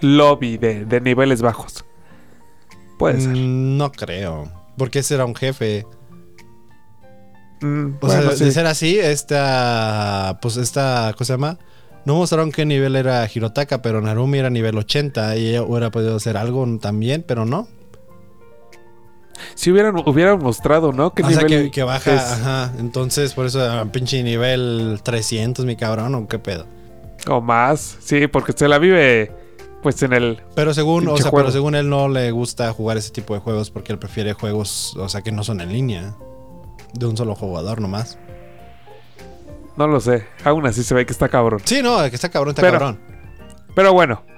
lobby 0.00 0.56
de, 0.56 0.84
de 0.84 1.00
niveles 1.00 1.42
bajos. 1.42 1.84
Puede 2.98 3.20
ser. 3.20 3.30
Mm, 3.36 3.76
No 3.76 3.92
creo. 3.92 4.50
Porque 4.76 5.00
ese 5.00 5.14
era 5.14 5.24
un 5.24 5.34
jefe. 5.34 5.86
Mm, 7.60 7.94
O 8.00 8.06
bueno, 8.06 8.22
sea, 8.22 8.30
de 8.30 8.36
sí. 8.36 8.52
ser 8.52 8.66
así, 8.66 8.98
esta. 8.98 10.38
Pues 10.40 10.56
esta. 10.56 11.12
¿Cómo 11.16 11.24
se 11.24 11.32
llama? 11.32 11.58
No 12.04 12.14
mostraron 12.14 12.52
qué 12.52 12.64
nivel 12.64 12.96
era 12.96 13.28
Hirotaka, 13.32 13.82
pero 13.82 14.00
Narumi 14.00 14.38
era 14.38 14.48
nivel 14.50 14.78
80 14.78 15.36
y 15.36 15.48
ella 15.50 15.62
hubiera 15.62 15.90
podido 15.90 16.16
hacer 16.16 16.36
algo 16.36 16.64
también, 16.80 17.24
pero 17.26 17.44
no. 17.44 17.68
Si 19.54 19.70
hubieran, 19.70 19.96
hubieran 20.06 20.38
mostrado, 20.38 20.92
¿no? 20.92 21.12
¿Qué 21.12 21.22
o 21.22 21.28
sea, 21.30 21.42
nivel 21.42 21.64
que, 21.64 21.70
que 21.70 21.82
baja, 21.82 22.14
es? 22.14 22.20
ajá. 22.22 22.72
Entonces, 22.78 23.34
por 23.34 23.46
eso, 23.46 23.60
pinche 23.92 24.22
nivel 24.22 25.00
300, 25.02 25.64
mi 25.64 25.76
cabrón, 25.76 26.14
o 26.14 26.28
qué 26.28 26.38
pedo. 26.38 26.66
O 27.28 27.40
más. 27.40 27.96
Sí, 28.00 28.26
porque 28.26 28.52
se 28.52 28.68
la 28.68 28.78
vive, 28.78 29.32
pues, 29.82 30.02
en 30.02 30.12
el... 30.12 30.42
Pero 30.54 30.72
según, 30.74 31.08
o 31.08 31.16
sea, 31.16 31.30
pero 31.30 31.50
según 31.50 31.74
él 31.74 31.88
no 31.88 32.08
le 32.08 32.30
gusta 32.30 32.72
jugar 32.72 32.96
ese 32.96 33.10
tipo 33.10 33.34
de 33.34 33.40
juegos 33.40 33.70
porque 33.70 33.92
él 33.92 33.98
prefiere 33.98 34.32
juegos, 34.32 34.96
o 34.96 35.08
sea, 35.08 35.22
que 35.22 35.32
no 35.32 35.44
son 35.44 35.60
en 35.60 35.72
línea. 35.72 36.14
De 36.94 37.06
un 37.06 37.16
solo 37.16 37.34
jugador 37.34 37.80
nomás. 37.82 38.18
No 39.76 39.86
lo 39.86 40.00
sé. 40.00 40.26
Aún 40.42 40.66
así 40.66 40.82
se 40.82 40.94
ve 40.94 41.06
que 41.06 41.12
está 41.12 41.28
cabrón. 41.28 41.60
Sí, 41.64 41.82
no, 41.82 41.98
que 42.08 42.16
está 42.16 42.28
cabrón, 42.30 42.50
está 42.50 42.62
Pero- 42.62 42.78
cabrón. 42.78 43.00
Pero 43.74 43.92
bueno. 43.92 44.22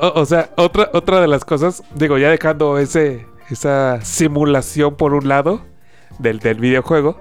O, 0.00 0.20
o 0.20 0.24
sea, 0.24 0.50
otra, 0.56 0.88
otra 0.92 1.20
de 1.20 1.26
las 1.26 1.44
cosas, 1.44 1.82
digo, 1.96 2.16
ya 2.16 2.30
dejando 2.30 2.78
ese, 2.78 3.26
esa 3.50 4.00
simulación 4.02 4.96
por 4.96 5.14
un 5.14 5.28
lado 5.28 5.62
del, 6.18 6.38
del 6.40 6.58
videojuego, 6.58 7.20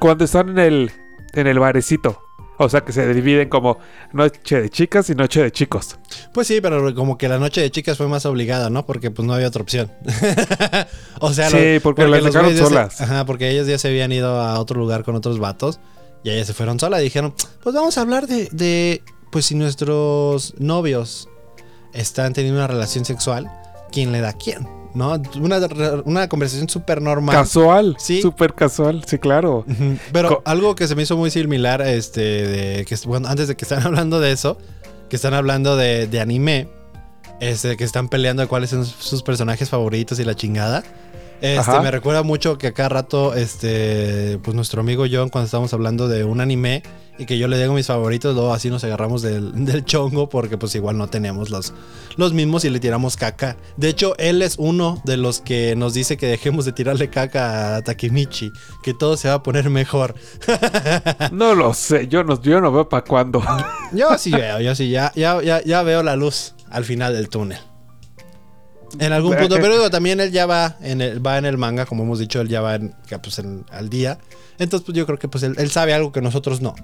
cuando 0.00 0.24
están 0.24 0.50
en 0.50 0.58
el, 0.58 0.92
en 1.32 1.46
el 1.46 1.58
barecito, 1.58 2.20
o 2.60 2.68
sea 2.68 2.80
que 2.80 2.92
se 2.92 3.12
dividen 3.14 3.48
como 3.48 3.78
noche 4.12 4.60
de 4.60 4.68
chicas 4.70 5.08
y 5.10 5.14
noche 5.14 5.42
de 5.42 5.52
chicos. 5.52 5.96
Pues 6.34 6.46
sí, 6.48 6.60
pero 6.60 6.94
como 6.94 7.16
que 7.16 7.28
la 7.28 7.38
noche 7.38 7.60
de 7.60 7.70
chicas 7.70 7.96
fue 7.96 8.08
más 8.08 8.26
obligada, 8.26 8.68
¿no? 8.70 8.84
Porque 8.84 9.10
pues 9.12 9.26
no 9.26 9.34
había 9.34 9.46
otra 9.48 9.62
opción. 9.62 9.90
o 11.20 11.32
sea, 11.32 11.50
Sí, 11.50 11.78
porque 11.82 12.02
las 12.06 12.22
los 12.22 12.32
dejaron 12.32 12.50
güeyes 12.50 12.60
ya 12.60 12.64
se- 12.66 12.68
solas. 12.74 13.00
ajá, 13.00 13.24
porque 13.26 13.48
ellas 13.50 13.66
ya 13.66 13.78
se 13.78 13.88
habían 13.88 14.10
ido 14.12 14.40
a 14.40 14.58
otro 14.58 14.78
lugar 14.80 15.04
con 15.04 15.14
otros 15.14 15.38
vatos 15.38 15.78
y 16.24 16.30
ellas 16.30 16.46
se 16.48 16.54
fueron 16.54 16.80
solas 16.80 17.00
dijeron, 17.00 17.32
pues 17.62 17.74
vamos 17.76 17.96
a 17.96 18.00
hablar 18.00 18.26
de, 18.26 18.48
de, 18.50 19.02
pues 19.30 19.46
si 19.46 19.54
nuestros 19.54 20.54
novios 20.58 21.28
están 21.92 22.32
teniendo 22.32 22.58
una 22.58 22.66
relación 22.66 23.04
sexual, 23.04 23.48
¿quién 23.92 24.10
le 24.10 24.20
da 24.20 24.30
a 24.30 24.32
quién? 24.32 24.66
¿No? 24.94 25.20
Una, 25.40 25.58
una 26.04 26.28
conversación 26.28 26.68
súper 26.68 27.00
normal. 27.02 27.34
Casual. 27.34 27.96
Sí. 27.98 28.20
Súper 28.22 28.54
casual, 28.54 29.04
sí, 29.06 29.18
claro. 29.18 29.64
Pero 30.12 30.28
Co- 30.28 30.42
algo 30.44 30.74
que 30.74 30.86
se 30.88 30.94
me 30.94 31.02
hizo 31.02 31.16
muy 31.16 31.30
similar, 31.30 31.80
este, 31.82 32.20
de 32.20 32.84
que 32.84 32.96
bueno, 33.06 33.28
antes 33.28 33.48
de 33.48 33.56
que 33.56 33.64
están 33.64 33.82
hablando 33.86 34.20
de 34.20 34.32
eso, 34.32 34.58
que 35.08 35.16
están 35.16 35.34
hablando 35.34 35.76
de, 35.76 36.06
de 36.06 36.20
anime, 36.20 36.68
este, 37.40 37.76
que 37.76 37.84
están 37.84 38.08
peleando 38.08 38.42
de 38.42 38.48
cuáles 38.48 38.70
son 38.70 38.84
sus 38.84 39.22
personajes 39.22 39.68
favoritos 39.70 40.18
y 40.20 40.24
la 40.24 40.34
chingada. 40.34 40.82
Este, 41.40 41.80
me 41.80 41.90
recuerda 41.90 42.22
mucho 42.22 42.58
que 42.58 42.72
cada 42.72 42.88
rato, 42.88 43.34
este, 43.34 44.38
pues 44.42 44.54
nuestro 44.54 44.80
amigo 44.80 45.04
John, 45.10 45.28
cuando 45.28 45.46
estábamos 45.46 45.72
hablando 45.72 46.08
de 46.08 46.24
un 46.24 46.40
anime 46.40 46.82
y 47.18 47.26
que 47.26 47.38
yo 47.38 47.48
le 47.48 47.58
digo 47.58 47.74
mis 47.74 47.86
favoritos, 47.86 48.34
luego 48.34 48.52
así 48.52 48.70
nos 48.70 48.82
agarramos 48.84 49.22
del, 49.22 49.52
del 49.64 49.84
chongo 49.84 50.28
porque 50.28 50.58
pues 50.58 50.74
igual 50.74 50.98
no 50.98 51.08
tenemos 51.08 51.50
los, 51.50 51.74
los 52.16 52.32
mismos 52.32 52.64
y 52.64 52.70
le 52.70 52.80
tiramos 52.80 53.16
caca. 53.16 53.56
De 53.76 53.88
hecho, 53.88 54.16
él 54.18 54.42
es 54.42 54.56
uno 54.58 55.00
de 55.04 55.16
los 55.16 55.40
que 55.40 55.76
nos 55.76 55.94
dice 55.94 56.16
que 56.16 56.26
dejemos 56.26 56.64
de 56.64 56.72
tirarle 56.72 57.08
caca 57.08 57.76
a 57.76 57.82
Takemichi, 57.82 58.52
que 58.82 58.94
todo 58.94 59.16
se 59.16 59.28
va 59.28 59.34
a 59.34 59.42
poner 59.42 59.70
mejor. 59.70 60.14
No 61.32 61.54
lo 61.54 61.74
sé, 61.74 62.08
yo 62.08 62.24
no, 62.24 62.40
yo 62.40 62.60
no 62.60 62.72
veo 62.72 62.88
para 62.88 63.04
cuándo. 63.04 63.42
Yo 63.92 64.16
sí 64.18 64.30
veo, 64.32 64.60
yo 64.60 64.74
sí, 64.74 64.90
ya, 64.90 65.12
ya, 65.14 65.40
ya, 65.42 65.62
ya 65.62 65.82
veo 65.82 66.02
la 66.02 66.16
luz 66.16 66.54
al 66.70 66.84
final 66.84 67.14
del 67.14 67.28
túnel. 67.28 67.58
En 68.98 69.12
algún 69.12 69.36
punto, 69.36 69.56
pero 69.56 69.74
digo, 69.74 69.90
también 69.90 70.20
él 70.20 70.30
ya 70.32 70.46
va 70.46 70.76
en 70.80 71.00
el, 71.00 71.24
va 71.26 71.36
en 71.38 71.44
el 71.44 71.58
manga, 71.58 71.84
como 71.86 72.04
hemos 72.04 72.18
dicho, 72.18 72.40
él 72.40 72.48
ya 72.48 72.60
va 72.60 72.76
en- 72.76 72.94
pues, 73.22 73.38
en- 73.38 73.64
al 73.70 73.88
día. 73.90 74.18
Entonces, 74.58 74.84
pues 74.86 74.96
yo 74.96 75.04
creo 75.06 75.18
que 75.18 75.28
pues 75.28 75.44
él, 75.44 75.54
él 75.58 75.70
sabe 75.70 75.92
algo 75.94 76.10
que 76.12 76.20
nosotros 76.22 76.60
no. 76.60 76.74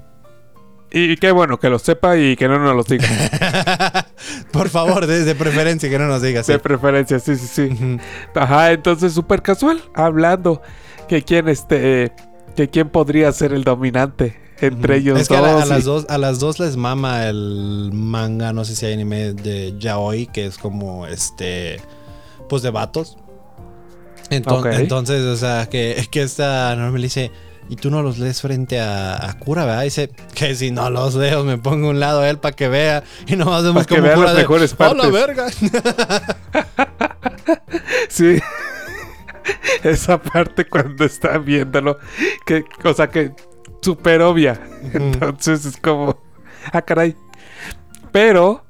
Y 0.93 1.17
qué 1.17 1.33
bueno 1.33 1.59
que 1.59 1.69
lo 1.71 1.79
sepa 1.81 2.17
y 2.17 2.37
que 2.37 2.47
no 2.47 2.59
nos 2.59 2.77
lo 2.77 2.85
diga. 2.85 3.09
Por 4.53 4.69
favor, 4.69 5.07
de, 5.07 5.25
de 5.25 5.35
preferencia 5.35 5.91
que 5.91 5.99
no 5.99 6.07
nos 6.07 6.23
digas. 6.23 6.47
De 6.47 6.59
preferencia, 6.61 7.19
sí, 7.19 7.35
sí, 7.37 7.47
sí. 7.49 7.99
Ajá, 8.35 8.71
entonces 8.73 9.13
súper 9.13 9.43
casual, 9.43 9.83
hablando 9.95 10.63
que 11.09 11.23
quién 11.23 11.49
este 11.49 12.13
que 12.55 12.71
quién 12.71 12.89
podría 12.91 13.33
ser 13.33 13.53
el 13.53 13.65
dominante 13.65 14.41
entre 14.61 14.97
ellos 14.99 15.21
Es 15.21 15.29
que 15.29 15.37
a, 15.37 15.41
la- 15.41 15.65
las 15.67 15.85
dos, 15.85 16.07
a 16.09 16.19
las 16.19 16.39
dos 16.41 16.59
les 16.61 16.77
mama 16.77 17.27
el 17.29 17.91
manga, 17.93 18.53
no 18.53 18.65
sé 18.65 18.75
si 18.77 18.87
hay 18.87 18.93
anime 18.95 19.33
de 19.35 19.75
Yaoi, 19.79 20.27
que 20.27 20.47
es 20.47 20.59
como 20.59 21.07
este, 21.07 21.81
pues 22.49 22.63
de 22.63 22.71
vatos. 22.71 23.17
Enton- 24.31 24.59
Ok. 24.61 24.67
Entonces, 24.73 25.23
o 25.25 25.37
sea, 25.37 25.69
que, 25.69 26.07
que 26.11 26.23
esta 26.23 26.75
norma 26.77 26.97
le 26.99 27.05
dice, 27.05 27.31
y 27.69 27.77
tú 27.77 27.91
no 27.91 28.03
los 28.03 28.19
lees 28.19 28.41
frente 28.43 28.81
a, 28.81 29.29
a 29.29 29.39
Cura, 29.39 29.65
¿verdad? 29.65 29.83
Dice, 29.83 30.11
que 30.35 30.55
si 30.55 30.71
no 30.71 30.89
los 30.91 31.15
leo, 31.15 31.45
me 31.45 31.59
pongo 31.59 31.89
a 31.89 31.91
un 31.91 32.01
lado 32.01 32.21
a 32.21 32.29
él 32.31 32.39
para 32.39 32.55
que 32.55 32.69
vea. 32.69 33.03
Y 33.27 33.37
nomás 33.37 33.63
vemos 33.65 33.83
Pa' 33.85 33.89
que 33.89 33.95
como 33.97 34.07
vea 34.07 34.15
Cura 34.15 34.27
las 34.29 34.37
de, 34.37 34.43
mejores 34.43 34.77
"¡Oh, 34.79 34.83
la 34.95 34.95
partes". 34.95 35.13
verga! 35.13 35.47
Sí. 38.09 38.39
Esa 39.83 40.21
parte 40.23 40.67
cuando 40.67 41.05
están 41.05 41.45
viéndolo, 41.45 41.99
que 42.47 42.65
cosa 42.83 43.09
que 43.11 43.33
súper 43.85 44.23
obvia. 44.23 44.61
Entonces 44.93 45.65
es 45.67 45.77
como, 45.77 46.17
ah, 46.73 46.83
caray. 46.83 47.17
Pero, 48.11 48.65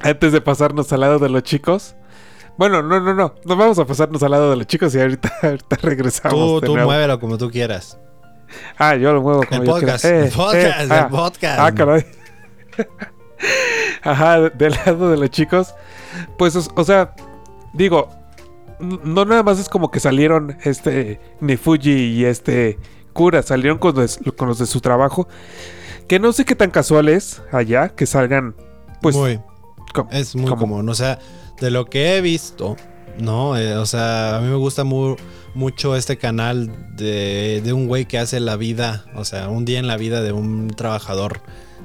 antes 0.00 0.32
de 0.32 0.40
pasarnos 0.40 0.92
al 0.92 1.00
lado 1.00 1.18
de 1.18 1.28
los 1.28 1.42
chicos, 1.42 1.96
bueno, 2.58 2.82
no, 2.82 3.00
no, 3.00 3.14
no, 3.14 3.34
nos 3.44 3.58
vamos 3.58 3.78
a 3.78 3.84
pasarnos 3.86 4.22
al 4.22 4.30
lado 4.30 4.50
de 4.50 4.56
los 4.56 4.66
chicos 4.66 4.94
y 4.94 5.00
ahorita, 5.00 5.32
ahorita 5.42 5.76
regresamos. 5.82 6.60
tú 6.60 6.66
tú 6.66 6.72
nuevo. 6.74 6.88
muévelo 6.90 7.18
como 7.20 7.38
tú 7.38 7.50
quieras. 7.50 7.98
Ah, 8.78 8.94
yo 8.94 9.12
lo 9.12 9.22
muevo 9.22 9.42
como 9.44 9.62
El 9.62 9.66
yo 9.66 9.72
podcast, 9.74 10.04
quiera. 10.04 10.18
el 10.18 10.26
Eh, 10.26 10.32
podcast, 10.34 10.80
eh, 10.80 10.82
el 10.84 10.92
ah. 10.92 11.08
podcast. 11.08 11.58
Ah, 11.60 11.74
caray. 11.74 12.06
Ajá, 14.02 14.40
del 14.50 14.72
lado 14.72 15.10
de 15.10 15.16
los 15.16 15.30
chicos. 15.30 15.74
Pues, 16.38 16.56
o, 16.56 16.62
o 16.74 16.84
sea, 16.84 17.14
digo, 17.72 18.08
no 18.80 19.24
nada 19.24 19.42
más 19.42 19.58
es 19.58 19.68
como 19.68 19.90
que 19.90 20.00
salieron 20.00 20.56
este 20.62 21.20
Nifuji 21.40 21.90
y 21.92 22.24
este 22.24 22.78
Kura, 23.16 23.42
salieron 23.42 23.78
con, 23.78 23.94
los- 23.96 24.18
con 24.36 24.48
los 24.48 24.58
de 24.58 24.66
su 24.66 24.80
trabajo. 24.80 25.26
Que 26.08 26.20
no 26.20 26.32
sé 26.32 26.44
qué 26.44 26.54
tan 26.54 26.70
casual 26.70 27.08
es 27.08 27.42
allá 27.50 27.88
que 27.88 28.06
salgan, 28.06 28.54
pues, 29.02 29.16
muy. 29.16 29.40
Es 30.10 30.36
muy 30.36 30.50
común. 30.58 30.88
O 30.88 30.94
sea, 30.94 31.18
de 31.60 31.70
lo 31.70 31.86
que 31.86 32.16
he 32.16 32.20
visto, 32.20 32.76
¿no? 33.18 33.56
Eh, 33.58 33.76
o 33.76 33.86
sea, 33.86 34.36
a 34.36 34.40
mí 34.40 34.48
me 34.48 34.56
gusta 34.56 34.84
mu- 34.84 35.16
mucho 35.54 35.96
este 35.96 36.16
canal 36.18 36.70
de, 36.96 37.62
de 37.64 37.72
un 37.72 37.88
güey 37.88 38.04
que 38.06 38.18
hace 38.18 38.38
la 38.40 38.56
vida, 38.56 39.06
o 39.14 39.24
sea, 39.24 39.48
un 39.48 39.64
día 39.64 39.78
en 39.78 39.86
la 39.86 39.96
vida 39.96 40.20
de 40.22 40.32
un 40.32 40.68
trabajador 40.68 41.40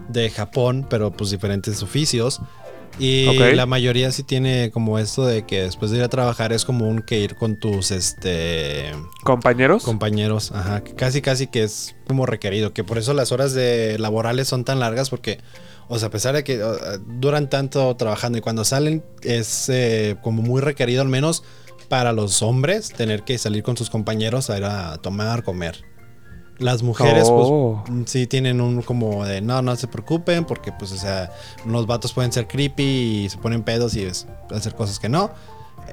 de 0.09 0.29
Japón, 0.29 0.85
pero 0.89 1.11
pues 1.11 1.31
diferentes 1.31 1.81
oficios. 1.81 2.41
Y 2.99 3.25
la 3.55 3.65
mayoría 3.65 4.11
sí 4.11 4.23
tiene 4.23 4.69
como 4.71 4.99
esto 4.99 5.25
de 5.25 5.45
que 5.45 5.63
después 5.63 5.91
de 5.91 5.97
ir 5.97 6.03
a 6.03 6.09
trabajar 6.09 6.53
es 6.53 6.65
común 6.65 7.01
que 7.01 7.19
ir 7.19 7.35
con 7.35 7.55
tus 7.55 7.91
este 7.91 8.91
compañeros. 9.23 9.83
compañeros, 9.83 10.51
ajá, 10.51 10.83
casi 10.83 11.21
casi 11.21 11.47
que 11.47 11.63
es 11.63 11.95
como 12.07 12.25
requerido, 12.25 12.73
que 12.73 12.83
por 12.83 12.97
eso 12.97 13.13
las 13.13 13.31
horas 13.31 13.53
de 13.53 13.97
laborales 13.97 14.47
son 14.47 14.65
tan 14.65 14.79
largas 14.79 15.09
porque 15.09 15.39
o 15.87 15.99
sea, 15.99 16.07
a 16.07 16.11
pesar 16.11 16.35
de 16.35 16.45
que 16.45 16.63
uh, 16.63 16.75
duran 17.19 17.49
tanto 17.49 17.93
trabajando 17.97 18.37
y 18.37 18.41
cuando 18.41 18.63
salen 18.63 19.03
es 19.23 19.67
eh, 19.67 20.15
como 20.21 20.41
muy 20.41 20.61
requerido 20.61 21.01
al 21.01 21.09
menos 21.09 21.43
para 21.89 22.13
los 22.13 22.41
hombres 22.41 22.93
tener 22.93 23.23
que 23.23 23.37
salir 23.37 23.63
con 23.63 23.75
sus 23.75 23.89
compañeros 23.89 24.49
a 24.49 24.57
ir 24.57 24.63
a 24.63 24.97
tomar, 24.99 25.43
comer. 25.43 25.83
Las 26.61 26.83
mujeres 26.83 27.27
Oh. 27.29 27.83
pues 27.85 28.09
sí 28.09 28.27
tienen 28.27 28.61
un 28.61 28.81
como 28.81 29.25
de 29.25 29.41
no, 29.41 29.61
no 29.61 29.75
se 29.75 29.87
preocupen 29.87 30.45
porque 30.45 30.71
pues 30.71 30.91
o 30.91 30.97
sea, 30.97 31.31
los 31.65 31.87
vatos 31.87 32.13
pueden 32.13 32.31
ser 32.31 32.47
creepy 32.47 32.83
y 33.25 33.29
se 33.29 33.37
ponen 33.37 33.63
pedos 33.63 33.95
y 33.95 34.03
es 34.03 34.27
hacer 34.51 34.75
cosas 34.75 34.99
que 34.99 35.09
no. 35.09 35.31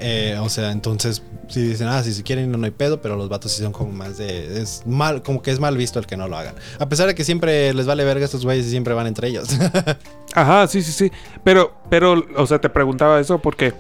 Eh, 0.00 0.38
o 0.40 0.48
sea, 0.48 0.70
entonces 0.70 1.22
si 1.48 1.62
dicen, 1.62 1.88
ah, 1.88 2.02
si 2.02 2.12
se 2.12 2.22
quieren 2.22 2.52
no, 2.52 2.58
no 2.58 2.66
hay 2.66 2.70
pedo, 2.70 3.00
pero 3.00 3.16
los 3.16 3.28
vatos 3.28 3.52
sí 3.52 3.62
son 3.62 3.72
como 3.72 3.90
más 3.92 4.18
de... 4.18 4.60
Es 4.60 4.82
mal, 4.86 5.22
como 5.22 5.42
que 5.42 5.50
es 5.50 5.58
mal 5.58 5.76
visto 5.76 5.98
el 5.98 6.06
que 6.06 6.16
no 6.16 6.28
lo 6.28 6.36
hagan. 6.36 6.54
A 6.78 6.88
pesar 6.88 7.08
de 7.08 7.14
que 7.14 7.24
siempre 7.24 7.72
les 7.74 7.86
vale 7.86 8.04
verga 8.04 8.24
estos 8.24 8.44
güeyes 8.44 8.66
y 8.66 8.70
siempre 8.70 8.94
van 8.94 9.06
entre 9.06 9.28
ellos. 9.28 9.48
Ajá, 10.34 10.66
sí, 10.68 10.82
sí, 10.82 10.92
sí. 10.92 11.12
Pero, 11.42 11.74
pero, 11.90 12.24
o 12.36 12.46
sea, 12.46 12.60
te 12.60 12.68
preguntaba 12.68 13.18
eso 13.18 13.38
porque, 13.38 13.72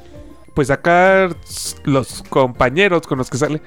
pues 0.54 0.70
acá 0.70 1.28
los 1.84 2.24
compañeros 2.28 3.02
con 3.06 3.18
los 3.18 3.30
que 3.30 3.38
sale, 3.38 3.60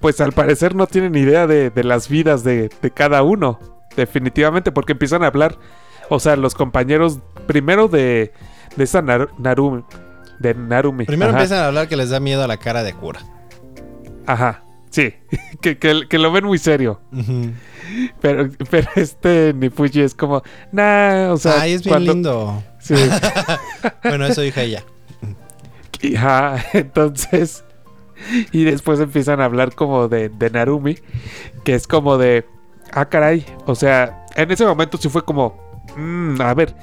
pues 0.00 0.20
al 0.20 0.32
parecer 0.32 0.74
no 0.74 0.86
tienen 0.86 1.14
idea 1.14 1.46
de, 1.46 1.70
de 1.70 1.84
las 1.84 2.08
vidas 2.08 2.44
de, 2.44 2.70
de 2.82 2.90
cada 2.90 3.22
uno. 3.22 3.58
Definitivamente, 3.96 4.72
porque 4.72 4.92
empiezan 4.92 5.22
a 5.22 5.28
hablar, 5.28 5.56
o 6.10 6.18
sea, 6.20 6.36
los 6.36 6.54
compañeros 6.54 7.20
primero 7.46 7.88
de, 7.88 8.32
de 8.76 8.84
esa 8.84 9.00
Nar- 9.02 9.30
Narumi. 9.38 9.84
De 10.40 10.52
Narumi. 10.54 11.04
Primero 11.04 11.30
Ajá, 11.30 11.38
empiezan 11.40 11.64
a 11.64 11.68
hablar 11.68 11.88
que 11.88 11.96
les 11.96 12.10
da 12.10 12.18
miedo 12.20 12.42
a 12.42 12.48
la 12.48 12.56
cara 12.56 12.82
de 12.82 12.92
cura. 12.92 13.20
Ajá, 14.26 14.64
sí. 14.90 15.14
que, 15.60 15.78
que, 15.78 16.08
que 16.08 16.18
lo 16.18 16.32
ven 16.32 16.44
muy 16.44 16.58
serio. 16.58 17.00
Pero, 18.20 18.48
pero 18.70 18.88
este 18.96 19.52
Nifuji 19.54 20.00
es 20.00 20.14
como, 20.14 20.42
nah, 20.72 21.30
o 21.30 21.36
sea, 21.36 21.60
Ay, 21.60 21.74
es 21.74 21.82
bien 21.84 21.92
cuando- 21.92 22.12
lindo. 22.12 22.62
Sí. 22.80 22.94
Bueno, 24.02 24.26
eso 24.26 24.40
dije 24.40 24.62
ella. 24.64 24.82
Ajá, 26.16 26.64
entonces. 26.72 27.64
Y 28.52 28.64
después 28.64 29.00
empiezan 29.00 29.40
a 29.40 29.44
hablar 29.46 29.74
como 29.74 30.08
de, 30.08 30.28
de 30.28 30.50
Narumi. 30.50 30.98
Que 31.64 31.74
es 31.74 31.86
como 31.86 32.16
de. 32.18 32.46
Ah, 32.92 33.08
caray. 33.08 33.44
O 33.66 33.74
sea, 33.74 34.24
en 34.36 34.50
ese 34.50 34.64
momento 34.64 34.96
sí 34.98 35.08
fue 35.08 35.24
como. 35.24 35.56
"Mm, 35.96 36.40
a 36.40 36.54
ver. 36.54 36.74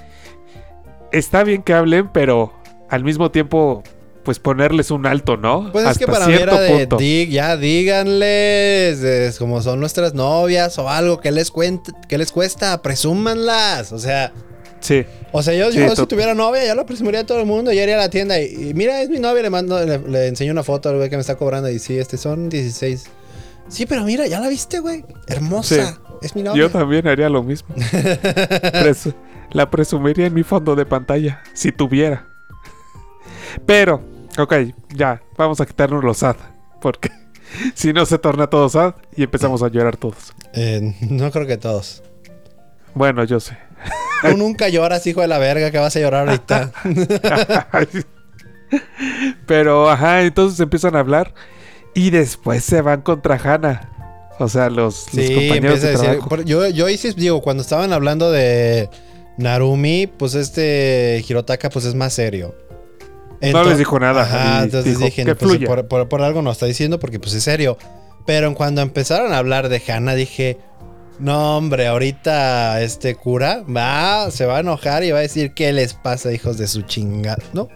Está 1.11 1.43
bien 1.43 1.61
que 1.63 1.73
hablen, 1.73 2.09
pero 2.09 2.53
al 2.89 3.03
mismo 3.03 3.31
tiempo. 3.31 3.83
Pues 4.23 4.37
ponerles 4.37 4.91
un 4.91 5.07
alto, 5.07 5.35
¿no? 5.35 5.71
Pues 5.71 5.83
es 5.87 5.97
que 5.97 6.03
Hasta 6.03 6.13
para 6.13 6.27
mí 6.27 6.33
era 6.33 6.43
cierto 6.57 6.61
de, 6.61 6.69
punto. 6.81 6.97
"Di- 6.97 7.27
ya 7.31 7.57
díganles, 7.57 8.99
es 9.01 9.39
como 9.39 9.61
son 9.63 9.79
nuestras 9.79 10.13
novias 10.13 10.77
o 10.77 10.87
algo, 10.89 11.19
que 11.19 11.31
les 11.31 11.49
cuenta, 11.49 11.91
que 12.07 12.19
les 12.19 12.31
cuesta? 12.31 12.79
Presúmanlas. 12.83 13.91
O 13.91 13.97
sea, 13.97 14.31
Sí. 14.81 15.05
o 15.31 15.41
sea, 15.43 15.53
yo, 15.53 15.71
Sí, 15.71 15.77
yo 15.77 15.95
si 15.95 16.05
tuviera 16.07 16.33
novia, 16.33 16.65
ya 16.65 16.75
lo 16.75 16.85
presumiría 16.85 17.21
a 17.21 17.25
todo 17.25 17.39
el 17.39 17.45
mundo. 17.45 17.71
Yo 17.71 17.81
iría 17.81 17.95
a 17.95 17.99
la 17.99 18.09
tienda 18.09 18.39
y, 18.41 18.69
y 18.69 18.73
mira, 18.73 19.01
es 19.01 19.09
mi 19.09 19.19
novia, 19.19 19.41
le 19.43 19.49
mando, 19.49 19.79
le, 19.85 19.97
le 19.99 20.27
enseño 20.27 20.51
una 20.51 20.63
foto 20.63 20.89
al 20.89 20.97
güey 20.97 21.09
que 21.09 21.15
me 21.17 21.21
está 21.21 21.35
cobrando 21.37 21.69
y 21.69 21.79
sí, 21.79 21.97
este 21.97 22.17
son 22.17 22.49
16. 22.49 23.05
Sí, 23.69 23.85
pero 23.85 24.03
mira, 24.03 24.27
ya 24.27 24.39
la 24.39 24.49
viste, 24.49 24.79
güey. 24.79 25.05
Hermosa. 25.27 25.93
Sí. 25.93 25.99
Es 26.23 26.35
mi 26.35 26.43
novia. 26.43 26.59
Yo 26.63 26.69
también 26.69 27.07
haría 27.07 27.29
lo 27.29 27.41
mismo. 27.43 27.73
Presu- 27.75 29.15
la 29.51 29.69
presumiría 29.69 30.25
en 30.27 30.33
mi 30.33 30.43
fondo 30.43 30.75
de 30.75 30.85
pantalla, 30.85 31.41
si 31.53 31.71
tuviera. 31.71 32.27
Pero, 33.65 34.01
ok, 34.37 34.53
ya, 34.95 35.21
vamos 35.37 35.59
a 35.61 35.65
quitarnos 35.65 36.03
los 36.03 36.17
sad. 36.17 36.35
Porque 36.81 37.09
si 37.75 37.93
no 37.93 38.05
se 38.05 38.17
torna 38.17 38.47
todo 38.47 38.67
sad 38.69 38.95
y 39.15 39.23
empezamos 39.23 39.61
a 39.63 39.67
llorar 39.69 39.97
todos. 39.97 40.33
Eh, 40.53 40.95
no 41.09 41.31
creo 41.31 41.47
que 41.47 41.57
todos. 41.57 42.03
Bueno, 42.93 43.23
yo 43.23 43.39
sé. 43.39 43.57
Tú 44.21 44.37
nunca 44.37 44.69
lloras, 44.69 45.05
hijo 45.07 45.21
de 45.21 45.27
la 45.27 45.37
verga, 45.39 45.71
que 45.71 45.77
vas 45.79 45.95
a 45.95 45.99
llorar 45.99 46.27
ahorita. 46.27 46.71
Pero, 49.47 49.89
ajá, 49.89 50.21
entonces 50.21 50.59
empiezan 50.59 50.95
a 50.95 50.99
hablar 50.99 51.33
y 51.93 52.09
después 52.09 52.63
se 52.63 52.81
van 52.81 53.01
contra 53.01 53.35
Hannah. 53.35 53.89
O 54.39 54.47
sea, 54.47 54.69
los, 54.69 55.13
los 55.13 55.25
Sí, 55.25 55.33
compañeros 55.35 55.55
empieza 55.83 55.87
a 55.87 55.89
de 55.89 55.91
decir. 55.91 56.05
trabajo. 56.09 56.29
por- 56.29 56.45
yo, 56.45 56.67
yo 56.69 56.89
hice, 56.89 57.13
digo, 57.13 57.41
cuando 57.41 57.61
estaban 57.63 57.91
hablando 57.93 58.31
de 58.31 58.89
Narumi, 59.37 60.07
pues 60.07 60.35
este 60.35 61.23
Hirotaka, 61.27 61.69
pues 61.69 61.85
es 61.85 61.95
más 61.95 62.13
serio. 62.13 62.55
no 63.41 63.63
les 63.63 63.77
dijo 63.77 63.99
nada. 63.99 64.21
Ajá, 64.23 64.63
entonces 64.63 64.93
dijo, 64.97 65.05
dije, 65.05 65.35
pues, 65.35 65.57
por, 65.65 65.87
por- 65.87 66.07
por 66.07 66.21
algo 66.21 66.41
nos 66.41 66.53
está 66.53 66.65
diciendo 66.65 66.99
porque 66.99 67.19
pues 67.19 67.33
es 67.33 67.43
serio. 67.43 67.77
Pero 68.25 68.53
cuando 68.55 68.81
empezaron 68.81 69.33
a 69.33 69.37
hablar 69.37 69.67
de 69.67 69.81
Hannah 69.87 70.15
dije, 70.15 70.57
no 71.19 71.57
hombre, 71.57 71.87
ahorita 71.87 72.81
este 72.81 73.15
cura 73.15 73.63
va, 73.63 74.29
se 74.31 74.45
va 74.45 74.57
a 74.57 74.59
enojar 74.61 75.03
y 75.03 75.11
va 75.11 75.19
a 75.19 75.21
decir, 75.21 75.53
¿qué 75.53 75.71
les 75.73 75.93
pasa, 75.93 76.31
hijos 76.31 76.57
de 76.57 76.67
su 76.67 76.81
chingada? 76.83 77.43
¿No? 77.53 77.69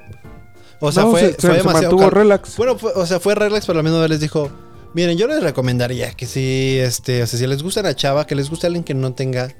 O 0.80 0.92
sea, 0.92 1.04
No, 1.04 1.12
fue, 1.12 1.20
se- 1.22 1.34
fue 1.34 1.52
se 1.52 1.58
demasiado... 1.58 2.10
relax. 2.10 2.58
Bueno, 2.58 2.78
fue- 2.78 2.92
o 2.96 3.06
sea, 3.06 3.20
fue 3.20 3.36
relax, 3.36 3.66
pero 3.66 3.80
a 3.80 3.84
la 3.84 3.90
misma 3.90 4.02
vez 4.02 4.10
les 4.10 4.20
dijo, 4.20 4.50
miren, 4.94 5.18
yo 5.18 5.28
les 5.28 5.42
recomendaría 5.44 6.12
que 6.12 6.26
si, 6.26 6.78
este, 6.80 7.24
o 7.24 7.28
sea, 7.28 7.40
si 7.40 7.48
les 7.48 7.62
gusta 7.64 7.80
una 7.82 7.96
chava, 7.96 8.26
que 8.28 8.36
les 8.36 8.50
guste 8.50 8.68
alguien 8.68 8.84
que 8.84 8.94
no 8.94 9.14
tenga 9.14 9.54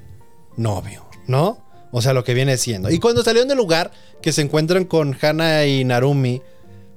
novio, 0.56 1.06
¿no? 1.26 1.64
O 1.92 2.02
sea, 2.02 2.12
lo 2.12 2.24
que 2.24 2.34
viene 2.34 2.56
siendo. 2.58 2.90
Y 2.90 2.98
cuando 2.98 3.22
salieron 3.22 3.48
del 3.48 3.56
lugar, 3.56 3.90
que 4.20 4.32
se 4.32 4.42
encuentran 4.42 4.84
con 4.84 5.16
Hana 5.20 5.64
y 5.66 5.84
Narumi, 5.84 6.42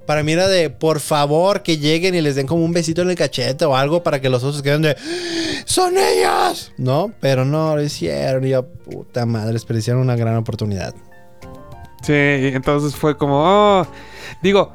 para 0.10 0.24
mí 0.24 0.32
era 0.32 0.48
de, 0.48 0.72
por 0.72 1.00
favor, 1.00 1.62
que 1.62 1.78
lleguen 1.78 2.16
y 2.16 2.22
les 2.22 2.34
den 2.34 2.48
como 2.48 2.66
un 2.66 2.74
besito 2.74 3.04
en 3.04 3.12
el 3.12 3.16
cachete 3.16 3.64
o 3.66 3.76
algo 3.76 4.02
para 4.02 4.20
que 4.20 4.28
los 4.28 4.44
otros 4.44 4.64
queden 4.64 4.82
de, 4.82 4.98
¡son 5.66 6.00
ellas! 6.00 6.72
¿No? 6.78 7.12
Pero 7.20 7.46
no 7.46 7.76
lo 7.76 7.84
hicieron 7.84 8.44
y 8.44 8.50
yo, 8.50 8.66
puta 8.66 9.28
madre, 9.28 9.54
desperdiciaron 9.54 10.02
una 10.02 10.16
gran 10.16 10.36
oportunidad. 10.36 10.96
Sí, 12.02 12.12
entonces 12.16 12.96
fue 12.96 13.18
como, 13.18 13.44
oh, 13.44 13.88
digo, 14.42 14.74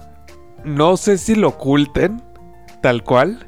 no 0.63 0.97
sé 0.97 1.19
si 1.19 1.35
lo 1.35 1.49
oculten 1.49 2.23
tal 2.81 3.03
cual, 3.03 3.45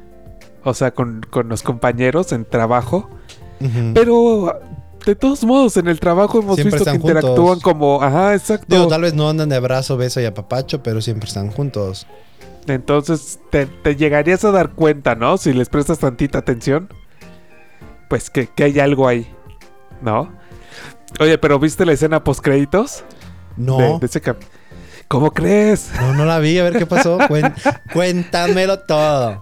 o 0.65 0.73
sea, 0.73 0.91
con, 0.91 1.21
con 1.29 1.47
los 1.47 1.63
compañeros 1.63 2.33
en 2.33 2.43
trabajo, 2.43 3.09
pero 3.93 4.59
de 5.11 5.15
todos 5.15 5.43
modos 5.43 5.77
en 5.77 5.87
el 5.87 5.99
trabajo 5.99 6.39
hemos 6.39 6.55
Siempre 6.55 6.77
visto 6.79 6.85
que 6.91 6.97
juntos. 6.97 7.09
interactúan 7.15 7.59
como, 7.59 8.01
ajá, 8.03 8.33
exacto. 8.35 8.65
Digo, 8.69 8.87
tal 8.87 9.01
vez 9.01 9.13
no 9.13 9.29
andan 9.29 9.49
de 9.49 9.55
abrazo, 9.55 9.97
beso 9.97 10.21
y 10.21 10.25
apapacho, 10.25 10.83
pero 10.83 11.01
siempre 11.01 11.27
están 11.27 11.49
juntos. 11.51 12.07
Entonces 12.67 13.39
te, 13.49 13.65
te 13.65 13.95
llegarías 13.95 14.43
a 14.45 14.51
dar 14.51 14.71
cuenta, 14.71 15.15
¿no? 15.15 15.37
Si 15.37 15.53
les 15.53 15.69
prestas 15.69 15.99
tantita 15.99 16.39
atención, 16.39 16.89
pues 18.09 18.29
que, 18.29 18.47
que 18.47 18.65
hay 18.65 18.79
algo 18.79 19.07
ahí, 19.07 19.33
¿no? 20.01 20.31
Oye, 21.19 21.37
pero 21.37 21.57
¿viste 21.59 21.85
la 21.85 21.93
escena 21.93 22.23
post 22.23 22.41
créditos? 22.41 23.03
No, 23.55 23.77
De, 23.77 23.99
de 23.99 24.05
ese 24.05 24.19
cap- 24.21 24.41
¿Cómo 25.07 25.31
crees? 25.31 25.89
no, 26.01 26.13
no 26.13 26.25
la 26.25 26.37
vi. 26.39 26.59
A 26.59 26.63
ver 26.65 26.77
qué 26.77 26.85
pasó. 26.85 27.17
Cuéntamelo 27.93 28.79
todo. 28.79 29.41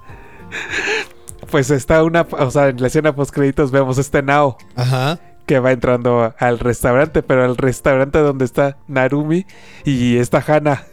Pues 1.49 1.69
está 1.71 2.03
una, 2.03 2.21
o 2.31 2.51
sea, 2.51 2.67
en 2.69 2.79
la 2.79 2.87
escena 2.87 3.15
post 3.15 3.31
créditos 3.33 3.71
vemos 3.71 3.97
este 3.97 4.21
Nao 4.21 4.57
Ajá. 4.75 5.19
Que 5.45 5.59
va 5.59 5.71
entrando 5.71 6.33
al 6.37 6.59
restaurante, 6.59 7.23
pero 7.23 7.43
al 7.43 7.57
restaurante 7.57 8.19
donde 8.19 8.45
está 8.45 8.77
Narumi 8.87 9.45
y 9.83 10.17
está 10.17 10.43
Hana. 10.45 10.83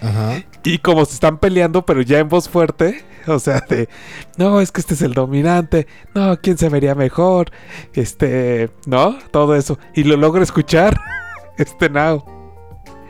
Ajá. 0.00 0.42
Y 0.62 0.78
como 0.78 1.04
se 1.04 1.14
están 1.14 1.38
peleando, 1.38 1.84
pero 1.84 2.02
ya 2.02 2.18
en 2.18 2.28
voz 2.28 2.48
fuerte, 2.48 3.04
o 3.26 3.38
sea, 3.38 3.60
de, 3.68 3.88
no, 4.36 4.60
es 4.60 4.72
que 4.72 4.80
este 4.80 4.94
es 4.94 5.02
el 5.02 5.14
dominante, 5.14 5.86
no, 6.14 6.38
¿quién 6.40 6.58
se 6.58 6.68
vería 6.68 6.94
mejor? 6.94 7.50
Este, 7.92 8.70
¿no? 8.86 9.18
Todo 9.30 9.54
eso. 9.56 9.78
Y 9.94 10.04
lo 10.04 10.16
logra 10.16 10.42
escuchar, 10.42 10.98
este 11.58 11.88
Nao. 11.90 12.33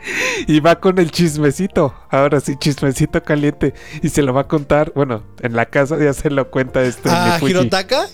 Y 0.47 0.59
va 0.59 0.79
con 0.79 0.99
el 0.99 1.09
chismecito, 1.11 1.93
ahora 2.09 2.39
sí, 2.39 2.55
chismecito 2.57 3.23
caliente. 3.23 3.73
Y 4.03 4.09
se 4.09 4.21
lo 4.21 4.33
va 4.33 4.41
a 4.41 4.47
contar, 4.47 4.91
bueno, 4.95 5.23
en 5.41 5.55
la 5.55 5.65
casa 5.65 5.97
ya 5.97 6.13
se 6.13 6.29
lo 6.29 6.49
cuenta 6.51 6.81
este 6.83 7.09
Ah, 7.11 7.31
Nefuji. 7.33 7.51
¿Hirotaka? 7.51 8.05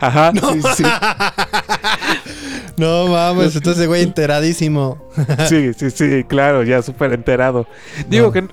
Ajá, 0.00 0.32
sí, 0.32 0.60
sí. 0.76 0.84
No 2.76 3.06
mames, 3.08 3.56
entonces 3.56 3.86
güey 3.86 4.02
enteradísimo. 4.02 5.02
Sí, 5.48 5.72
sí, 5.74 5.90
sí, 5.90 6.24
claro, 6.24 6.62
ya 6.62 6.82
súper 6.82 7.12
enterado. 7.12 7.66
Digo 8.08 8.26
No. 8.26 8.32
que, 8.32 8.44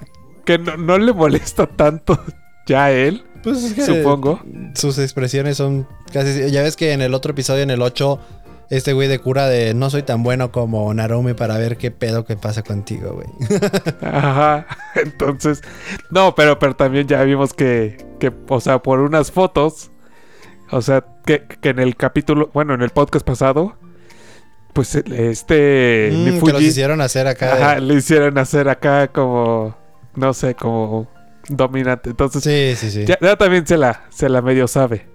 que 0.46 0.58
no, 0.60 0.78
no 0.78 0.98
le 0.98 1.12
molesta 1.14 1.66
tanto 1.68 2.18
ya 2.66 2.86
a 2.86 2.92
él, 2.92 3.24
Pues 3.44 3.64
es 3.64 3.74
que 3.74 3.86
supongo. 3.86 4.40
sus 4.76 4.98
expresiones 5.00 5.58
son 5.58 5.88
casi. 6.14 6.50
Ya 6.52 6.62
ves 6.64 6.76
que 6.78 6.94
en 6.94 7.02
el 7.02 7.14
otro 7.14 7.32
episodio, 7.32 7.64
en 7.64 7.72
el 7.72 7.82
8, 7.82 8.20
este 8.76 8.94
güey 8.94 9.08
de 9.08 9.20
cura 9.20 9.48
de 9.48 9.74
no 9.74 9.90
soy 9.90 10.04
tan 10.04 10.24
bueno 10.24 10.52
como 10.52 10.94
Narumi 10.94 11.34
para 11.34 11.58
ver 11.58 11.78
qué 11.78 11.92
pedo 11.92 12.26
que 12.26 12.36
pasa 12.36 12.62
contigo, 12.64 13.14
güey. 13.14 13.28
Ajá, 14.02 14.66
entonces, 14.96 15.62
no, 16.10 16.36
pero, 16.36 16.60
pero 16.60 16.76
también 16.76 17.08
ya 17.08 17.22
vimos 17.24 17.54
que, 17.54 17.98
que, 18.20 18.32
o 18.50 18.60
sea, 18.62 18.80
por 18.82 19.00
unas 19.00 19.32
fotos, 19.32 19.92
o 20.72 20.82
sea, 20.82 21.06
que, 21.26 21.44
que 21.62 21.70
en 21.70 21.80
el 21.80 21.96
capítulo, 21.96 22.50
bueno, 22.54 22.74
en 22.74 22.82
el 22.82 22.90
podcast 22.90 23.26
pasado, 23.26 23.78
pues 24.74 24.96
este 24.96 26.10
Mm, 26.12 26.44
que 26.44 26.52
los 26.54 26.62
hicieron 26.64 27.00
hacer 27.02 27.28
acá. 27.28 27.56
de- 27.56 27.62
ajá, 27.64 27.80
le 27.80 27.94
hicieron 27.94 28.38
hacer 28.40 28.70
acá 28.70 29.08
como, 29.10 29.76
no 30.16 30.34
sé, 30.34 30.56
como 30.56 31.08
dominante. 31.48 32.10
Entonces, 32.10 32.44
Sí, 32.44 32.74
sí, 32.76 32.90
sí. 32.92 33.06
ya, 33.06 33.18
ya 33.22 33.36
también 33.36 33.68
se 33.68 33.78
la, 33.78 34.06
se 34.10 34.30
la 34.30 34.42
medio 34.42 34.68
sabe. 34.68 35.08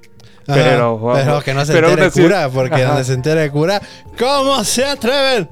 Ajá, 0.49 0.61
pero- 0.65 1.13
pero 1.15 1.41
que 1.43 1.55
no 1.55 1.65
se 1.67 1.79
entere 1.79 2.11
cura, 2.11 2.49
porque 2.49 2.75
Ajá. 2.77 2.89
donde 2.89 3.05
se 3.05 3.13
entere 3.15 3.51
cura, 3.51 3.81
¿cómo 4.19 4.65
se 4.65 4.85
atreven? 4.85 5.49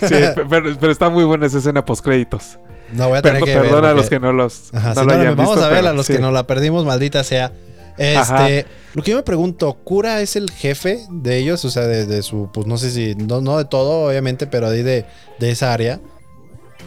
Sí, 0.00 0.08
pe- 0.08 0.44
pero, 0.48 0.76
pero 0.80 0.90
está 0.90 1.08
muy 1.10 1.24
buena 1.24 1.46
esa 1.46 1.58
escena 1.58 1.84
post 1.84 2.02
créditos. 2.04 2.58
No 2.92 3.08
voy 3.08 3.18
a 3.18 3.22
tener 3.22 3.42
que 3.42 3.54
ver. 3.54 3.62
Perdona 3.62 3.90
a 3.90 3.94
los 3.94 4.08
que 4.10 4.18
no 4.18 4.32
los 4.32 4.70
Ajá, 4.74 4.88
no 4.88 4.94
sí, 4.94 5.00
lo 5.00 5.06
no, 5.14 5.20
hayan 5.20 5.36
vamos 5.36 5.54
visto, 5.54 5.64
a 5.64 5.68
ver 5.68 5.78
pero 5.78 5.90
a 5.90 5.92
los 5.94 6.06
sí. 6.06 6.12
que 6.14 6.18
nos 6.18 6.32
la 6.32 6.46
perdimos, 6.46 6.84
maldita 6.84 7.22
sea. 7.24 7.52
Este, 7.98 8.16
Ajá. 8.16 8.48
lo 8.94 9.02
que 9.02 9.10
yo 9.10 9.16
me 9.18 9.22
pregunto, 9.22 9.74
¿Cura 9.84 10.20
es 10.22 10.34
el 10.36 10.50
jefe 10.50 11.00
de 11.10 11.36
ellos? 11.38 11.64
O 11.66 11.70
sea, 11.70 11.86
de, 11.86 12.06
de 12.06 12.22
su, 12.22 12.50
pues 12.52 12.66
no 12.66 12.78
sé 12.78 12.90
si, 12.90 13.14
no, 13.14 13.40
no 13.42 13.58
de 13.58 13.66
todo, 13.66 14.06
obviamente, 14.08 14.46
pero 14.46 14.70
de, 14.70 14.82
de, 14.82 15.04
de 15.38 15.50
esa 15.50 15.72
área. 15.74 16.00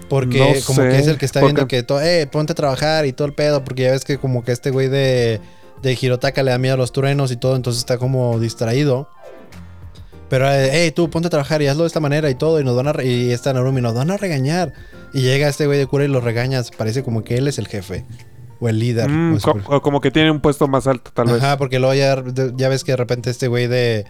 Porque 0.10 0.40
No 0.40 0.46
como 0.66 0.82
sé, 0.82 0.90
que 0.90 0.98
es 1.00 1.08
el 1.08 1.18
que 1.18 1.26
está 1.26 1.40
porque- 1.40 1.54
viendo 1.54 1.68
que 1.68 1.84
todo, 1.84 2.02
eh, 2.02 2.28
ponte 2.32 2.52
a 2.52 2.56
trabajar 2.56 3.06
y 3.06 3.14
todo 3.14 3.28
el 3.28 3.34
pedo, 3.34 3.64
porque 3.64 3.84
ya 3.84 3.92
ves 3.92 4.04
que 4.04 4.18
como 4.18 4.44
que 4.44 4.52
este 4.52 4.70
güey 4.72 4.88
de, 4.90 5.40
de 5.86 5.98
Hirotaka 6.00 6.44
le 6.44 6.52
da 6.52 6.58
miedo 6.58 6.74
a 6.76 6.78
los 6.78 6.92
truenos 6.92 7.32
y 7.32 7.38
todo, 7.38 7.56
entonces 7.56 7.80
está 7.80 7.98
como 7.98 8.40
distraído. 8.40 9.08
Pero, 10.30 10.52
eh, 10.52 10.70
hey, 10.72 10.92
tú 10.92 11.10
ponte 11.10 11.28
a 11.28 11.30
trabajar 11.30 11.62
y 11.62 11.68
hazlo 11.68 11.84
de 11.84 11.88
esta 11.88 12.00
manera 12.00 12.30
y 12.30 12.36
todo, 12.36 12.60
y 12.60 12.64
nos 12.64 12.76
van 12.76 12.88
a, 12.88 13.04
y 13.04 13.32
esta 13.32 13.54
Narumi 13.54 13.80
nos 13.82 13.94
van 13.94 14.10
a 14.12 14.18
regañar. 14.18 14.74
Y 15.14 15.22
llega 15.22 15.48
este 15.48 15.68
güey 15.68 15.78
de 15.78 15.86
cura 15.86 16.04
y 16.04 16.08
los 16.08 16.24
regañas, 16.24 16.72
parece 16.72 17.04
como 17.04 17.24
que 17.24 17.38
él 17.38 17.48
es 17.48 17.58
el 17.60 17.68
jefe. 17.68 18.06
O 18.60 18.68
el 18.70 18.80
líder. 18.80 19.10
Mm, 19.10 19.38
co- 19.40 19.60
o 19.68 19.82
como 19.82 20.02
que 20.02 20.12
tiene 20.12 20.32
un 20.32 20.40
puesto 20.40 20.68
más 20.68 20.88
alto, 20.88 21.12
tal 21.14 21.28
vez. 21.28 21.44
Ajá, 21.44 21.58
porque 21.58 21.78
luego 21.78 21.94
ya, 21.94 22.24
ya 22.56 22.70
ves 22.70 22.84
que 22.84 22.94
de 22.94 22.98
repente 22.98 23.30
este 23.30 23.48
güey 23.48 23.68
de. 23.68 24.06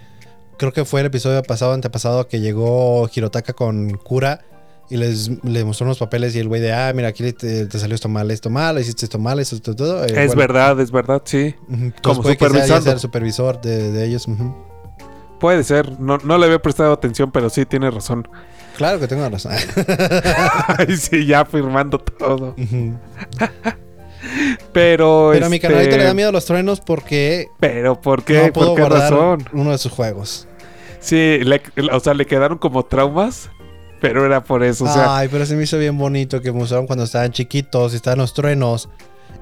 Creo 0.57 0.71
que 0.71 0.85
fue 0.85 1.01
el 1.01 1.07
episodio 1.07 1.43
pasado, 1.43 1.73
antepasado, 1.73 2.27
que 2.27 2.39
llegó 2.39 3.09
Hirotaka 3.13 3.53
con 3.53 3.97
cura 3.97 4.45
y 4.89 4.97
les, 4.97 5.31
le 5.43 5.63
mostró 5.65 5.85
unos 5.85 5.97
papeles 5.97 6.35
y 6.35 6.39
el 6.39 6.47
güey 6.47 6.61
de, 6.61 6.73
ah, 6.73 6.91
mira, 6.95 7.07
aquí 7.09 7.31
te, 7.33 7.65
te 7.65 7.79
salió 7.79 7.95
esto 7.95 8.09
mal, 8.09 8.29
esto 8.31 8.49
mal, 8.49 8.79
hiciste 8.79 9.05
esto 9.05 9.17
mal, 9.19 9.39
esto, 9.39 9.59
todo, 9.61 9.75
todo. 9.75 10.03
Eh, 10.05 10.07
es 10.09 10.27
bueno, 10.27 10.35
verdad, 10.35 10.79
es 10.79 10.91
verdad, 10.91 11.21
sí. 11.25 11.55
como 12.03 12.23
sea 12.23 12.77
el 12.93 12.99
supervisor 12.99 13.61
de, 13.61 13.91
de 13.91 14.05
ellos. 14.05 14.27
Puede 15.39 15.63
ser. 15.63 15.99
No, 15.99 16.17
no 16.23 16.37
le 16.37 16.45
había 16.45 16.59
prestado 16.61 16.93
atención, 16.93 17.31
pero 17.31 17.49
sí 17.49 17.65
tiene 17.65 17.91
razón. 17.91 18.27
Claro 18.77 18.99
que 18.99 19.07
tengo 19.07 19.27
razón. 19.29 19.53
Ay, 20.77 20.95
sí, 20.97 21.25
ya 21.25 21.45
firmando 21.45 21.97
todo. 21.99 22.55
Pero. 24.73 25.29
Pero 25.33 25.45
a 25.45 25.49
mi 25.49 25.55
este, 25.57 25.67
canalito 25.67 25.97
le 25.97 26.03
da 26.03 26.13
miedo 26.13 26.29
a 26.29 26.31
los 26.31 26.45
truenos 26.45 26.81
porque 26.81 27.47
Pero, 27.59 27.99
¿por 28.01 28.23
qué? 28.23 28.47
no 28.47 28.53
pudo 28.53 28.67
¿Por 28.67 28.75
qué 28.75 28.81
guardar 28.81 29.11
razón? 29.11 29.45
uno 29.53 29.71
de 29.71 29.77
sus 29.77 29.91
juegos. 29.91 30.47
Sí, 30.99 31.39
le- 31.43 31.61
o 31.91 31.99
sea, 31.99 32.13
le 32.13 32.25
quedaron 32.25 32.57
como 32.57 32.83
traumas. 32.83 33.49
Pero 34.01 34.25
era 34.25 34.43
por 34.43 34.63
eso. 34.63 34.83
O 34.85 34.87
sea, 34.93 35.17
Ay, 35.17 35.27
pero 35.31 35.45
se 35.45 35.55
me 35.55 35.63
hizo 35.63 35.77
bien 35.77 35.97
bonito 35.97 36.41
que 36.41 36.51
me 36.51 36.61
usaron 36.61 36.85
cuando 36.85 37.05
estaban 37.05 37.31
chiquitos 37.31 37.93
y 37.93 37.95
estaban 37.95 38.19
los 38.19 38.33
truenos. 38.33 38.89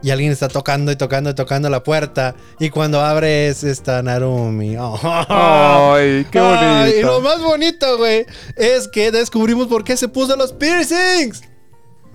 Y 0.01 0.11
alguien 0.11 0.31
está 0.33 0.49
tocando 0.49 0.91
y 0.91 0.95
tocando 0.97 1.29
y 1.29 1.33
tocando 1.33 1.69
la 1.69 1.81
puerta. 1.83 2.35
Y 2.59 2.69
cuando 2.69 2.99
abres 3.01 3.63
está 3.63 4.01
Narumi. 4.03 4.75
Oh. 4.77 4.99
Ay, 5.93 6.25
qué 6.29 6.39
Ay, 6.39 6.93
y 6.99 7.01
lo 7.01 7.13
bonito. 7.13 7.21
más 7.21 7.41
bonito, 7.41 7.97
güey, 7.97 8.25
es 8.57 8.87
que 8.89 9.11
descubrimos 9.11 9.67
por 9.67 9.83
qué 9.83 9.95
se 9.97 10.07
puso 10.09 10.35
los 10.35 10.51
piercings. 10.53 11.41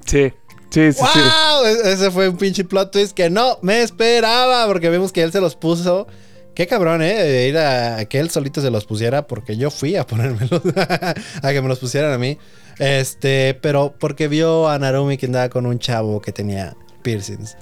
Sí, 0.04 0.32
sí, 0.70 0.92
sí, 0.92 0.92
sí. 0.92 1.18
¡Wow! 1.18 1.64
E- 1.66 1.92
Ese 1.92 2.10
fue 2.10 2.28
un 2.28 2.36
pinche 2.36 2.64
plot 2.64 2.90
twist 2.92 3.12
que 3.14 3.30
no 3.30 3.58
me 3.62 3.82
esperaba. 3.82 4.66
Porque 4.66 4.90
vimos 4.90 5.10
que 5.12 5.22
él 5.22 5.32
se 5.32 5.40
los 5.40 5.56
puso. 5.56 6.06
Qué 6.58 6.66
cabrón, 6.66 7.02
¿eh? 7.02 7.46
Ir 7.48 7.56
a, 7.56 8.04
que 8.06 8.18
él 8.18 8.30
solito 8.30 8.60
se 8.60 8.68
los 8.72 8.84
pusiera. 8.84 9.28
Porque 9.28 9.56
yo 9.56 9.70
fui 9.70 9.94
a 9.94 10.04
ponérmelos. 10.04 10.60
a 11.42 11.52
que 11.52 11.62
me 11.62 11.68
los 11.68 11.78
pusieran 11.78 12.12
a 12.12 12.18
mí. 12.18 12.36
Este, 12.80 13.54
pero 13.62 13.94
porque 13.96 14.26
vio 14.26 14.68
a 14.68 14.76
Narumi 14.76 15.16
que 15.18 15.26
andaba 15.26 15.48
con 15.50 15.66
un 15.66 15.78
chavo 15.78 16.20
que 16.20 16.32
tenía 16.32 16.74
piercings. 17.02 17.56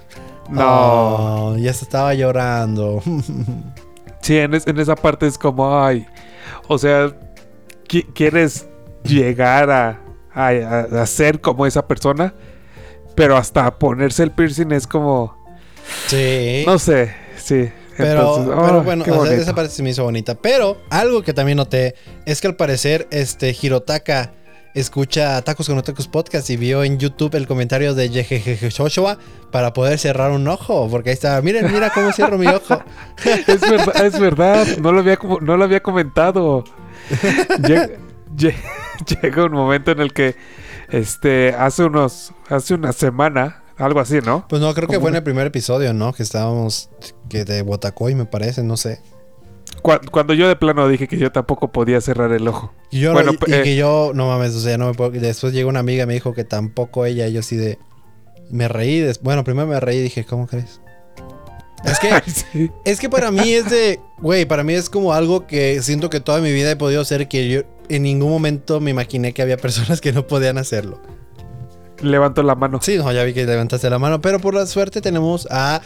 No. 0.49 0.63
Oh, 1.53 1.57
ya 1.57 1.73
se 1.73 1.85
estaba 1.85 2.15
llorando. 2.15 3.03
Sí, 4.21 4.35
en, 4.39 4.55
es- 4.55 4.65
en 4.65 4.79
esa 4.79 4.95
parte 4.95 5.27
es 5.27 5.37
como, 5.37 5.79
ay, 5.79 6.05
o 6.67 6.77
sea, 6.79 7.11
qui- 7.87 8.11
quieres 8.13 8.67
llegar 9.03 9.69
a, 9.69 10.01
a, 10.33 10.47
a- 10.47 11.01
a 11.03 11.05
ser 11.05 11.39
como 11.39 11.67
esa 11.67 11.87
persona, 11.87 12.33
pero 13.15 13.37
hasta 13.37 13.77
ponerse 13.77 14.23
el 14.23 14.31
piercing 14.31 14.71
es 14.71 14.87
como, 14.87 15.37
sí. 16.07 16.63
no 16.65 16.79
sé, 16.79 17.13
sí. 17.37 17.69
Pero, 17.97 18.37
Entonces, 18.37 18.53
pero 18.65 18.79
ay, 18.79 18.85
bueno, 18.85 19.05
o 19.09 19.25
sea, 19.25 19.33
esa 19.35 19.55
parte 19.55 19.71
se 19.71 19.83
me 19.83 19.89
hizo 19.89 20.03
bonita. 20.03 20.35
Pero 20.35 20.77
algo 20.89 21.23
que 21.23 21.33
también 21.33 21.57
noté 21.57 21.95
es 22.25 22.39
que 22.41 22.47
al 22.47 22.55
parecer 22.55 23.07
este 23.11 23.55
Hirotaka 23.59 24.33
escucha 24.75 25.41
Tacos 25.41 25.67
con 25.67 25.81
Tacos 25.81 26.07
Podcast 26.07 26.47
y 26.51 26.57
vio 26.57 26.83
en 26.83 26.99
YouTube 26.99 27.33
el 27.35 27.47
comentario 27.47 27.95
de 27.95 28.09
Jejeje 28.09 28.69
Joshua 28.69 29.17
para 29.51 29.73
poder 29.73 29.97
cerrar 29.97 30.31
un 30.31 30.47
ojo. 30.47 30.87
Porque 30.91 31.09
ahí 31.09 31.13
está, 31.15 31.41
miren, 31.41 31.71
mira 31.71 31.89
cómo 31.91 32.11
cierro 32.11 32.37
mi 32.37 32.45
ojo. 32.47 32.79
Es 33.47 33.61
verdad, 33.61 34.05
es 34.05 34.19
verdad. 34.19 34.67
No 34.79 34.91
lo 34.91 34.99
había, 34.99 35.17
no 35.41 35.57
lo 35.57 35.63
había 35.63 35.81
comentado. 35.81 36.63
Llega, 37.65 37.89
lle- 38.35 38.55
llega 39.21 39.45
un 39.45 39.53
momento 39.53 39.91
en 39.91 39.99
el 40.01 40.13
que 40.13 40.35
este 40.89 41.53
hace 41.57 41.83
unos 41.83 42.31
hace 42.49 42.73
una 42.75 42.93
semana, 42.93 43.63
algo 43.77 43.99
así, 43.99 44.19
¿no? 44.25 44.45
Pues 44.47 44.61
no, 44.61 44.73
creo 44.73 44.87
que 44.87 44.99
fue 44.99 45.09
en 45.09 45.15
el 45.17 45.23
primer 45.23 45.47
episodio, 45.47 45.93
¿no? 45.93 46.13
Que 46.13 46.23
estábamos, 46.23 46.89
que 47.29 47.45
de 47.45 47.61
Botacoy 47.61 48.15
me 48.15 48.25
parece, 48.25 48.63
no 48.63 48.77
sé. 48.77 48.99
Cu- 49.81 49.99
Cuando 50.11 50.33
yo 50.33 50.47
de 50.47 50.55
plano 50.55 50.87
dije 50.87 51.07
que 51.07 51.17
yo 51.17 51.31
tampoco 51.31 51.71
podía 51.71 52.01
cerrar 52.01 52.31
el 52.31 52.47
ojo. 52.47 52.73
Y 52.89 53.01
yo, 53.01 53.13
Bueno, 53.13 53.33
y, 53.33 53.51
y 53.51 53.53
eh. 53.53 53.63
que 53.63 53.75
yo, 53.75 54.11
no 54.15 54.27
mames, 54.27 54.55
o 54.55 54.59
sea, 54.59 54.77
no 54.77 54.87
me 54.87 54.93
puedo. 54.93 55.11
Después 55.11 55.53
llegó 55.53 55.69
una 55.69 55.79
amiga 55.79 56.03
y 56.03 56.07
me 56.07 56.13
dijo 56.13 56.33
que 56.33 56.43
tampoco 56.43 57.05
ella, 57.05 57.27
y 57.27 57.33
yo 57.33 57.41
así 57.41 57.55
de. 57.55 57.77
Me 58.49 58.67
reí, 58.67 58.99
des- 59.01 59.21
bueno, 59.21 59.43
primero 59.43 59.67
me 59.67 59.79
reí 59.79 59.97
y 59.99 60.03
dije, 60.03 60.23
¿cómo 60.25 60.47
crees? 60.47 60.79
Es 61.85 61.99
que, 61.99 62.09
sí. 62.31 62.71
es 62.85 62.99
que 62.99 63.09
para 63.09 63.29
mí 63.29 63.53
es 63.53 63.69
de, 63.69 63.99
güey, 64.19 64.45
para 64.45 64.63
mí 64.63 64.73
es 64.73 64.89
como 64.89 65.13
algo 65.13 65.45
que 65.45 65.81
siento 65.83 66.09
que 66.09 66.19
toda 66.19 66.39
mi 66.39 66.51
vida 66.51 66.71
he 66.71 66.75
podido 66.75 67.01
hacer 67.01 67.27
que 67.27 67.47
yo 67.49 67.61
en 67.89 68.03
ningún 68.03 68.29
momento 68.31 68.79
me 68.79 68.89
imaginé 68.91 69.33
que 69.33 69.41
había 69.41 69.57
personas 69.57 70.01
que 70.01 70.11
no 70.11 70.25
podían 70.25 70.57
hacerlo. 70.57 70.99
Levanto 72.01 72.43
la 72.43 72.55
mano. 72.55 72.79
Sí, 72.81 72.97
no, 72.97 73.11
ya 73.11 73.23
vi 73.23 73.33
que 73.33 73.45
levantaste 73.45 73.89
la 73.89 73.99
mano, 73.99 74.21
pero 74.21 74.39
por 74.39 74.53
la 74.53 74.65
suerte 74.65 75.01
tenemos 75.01 75.47
a 75.49 75.81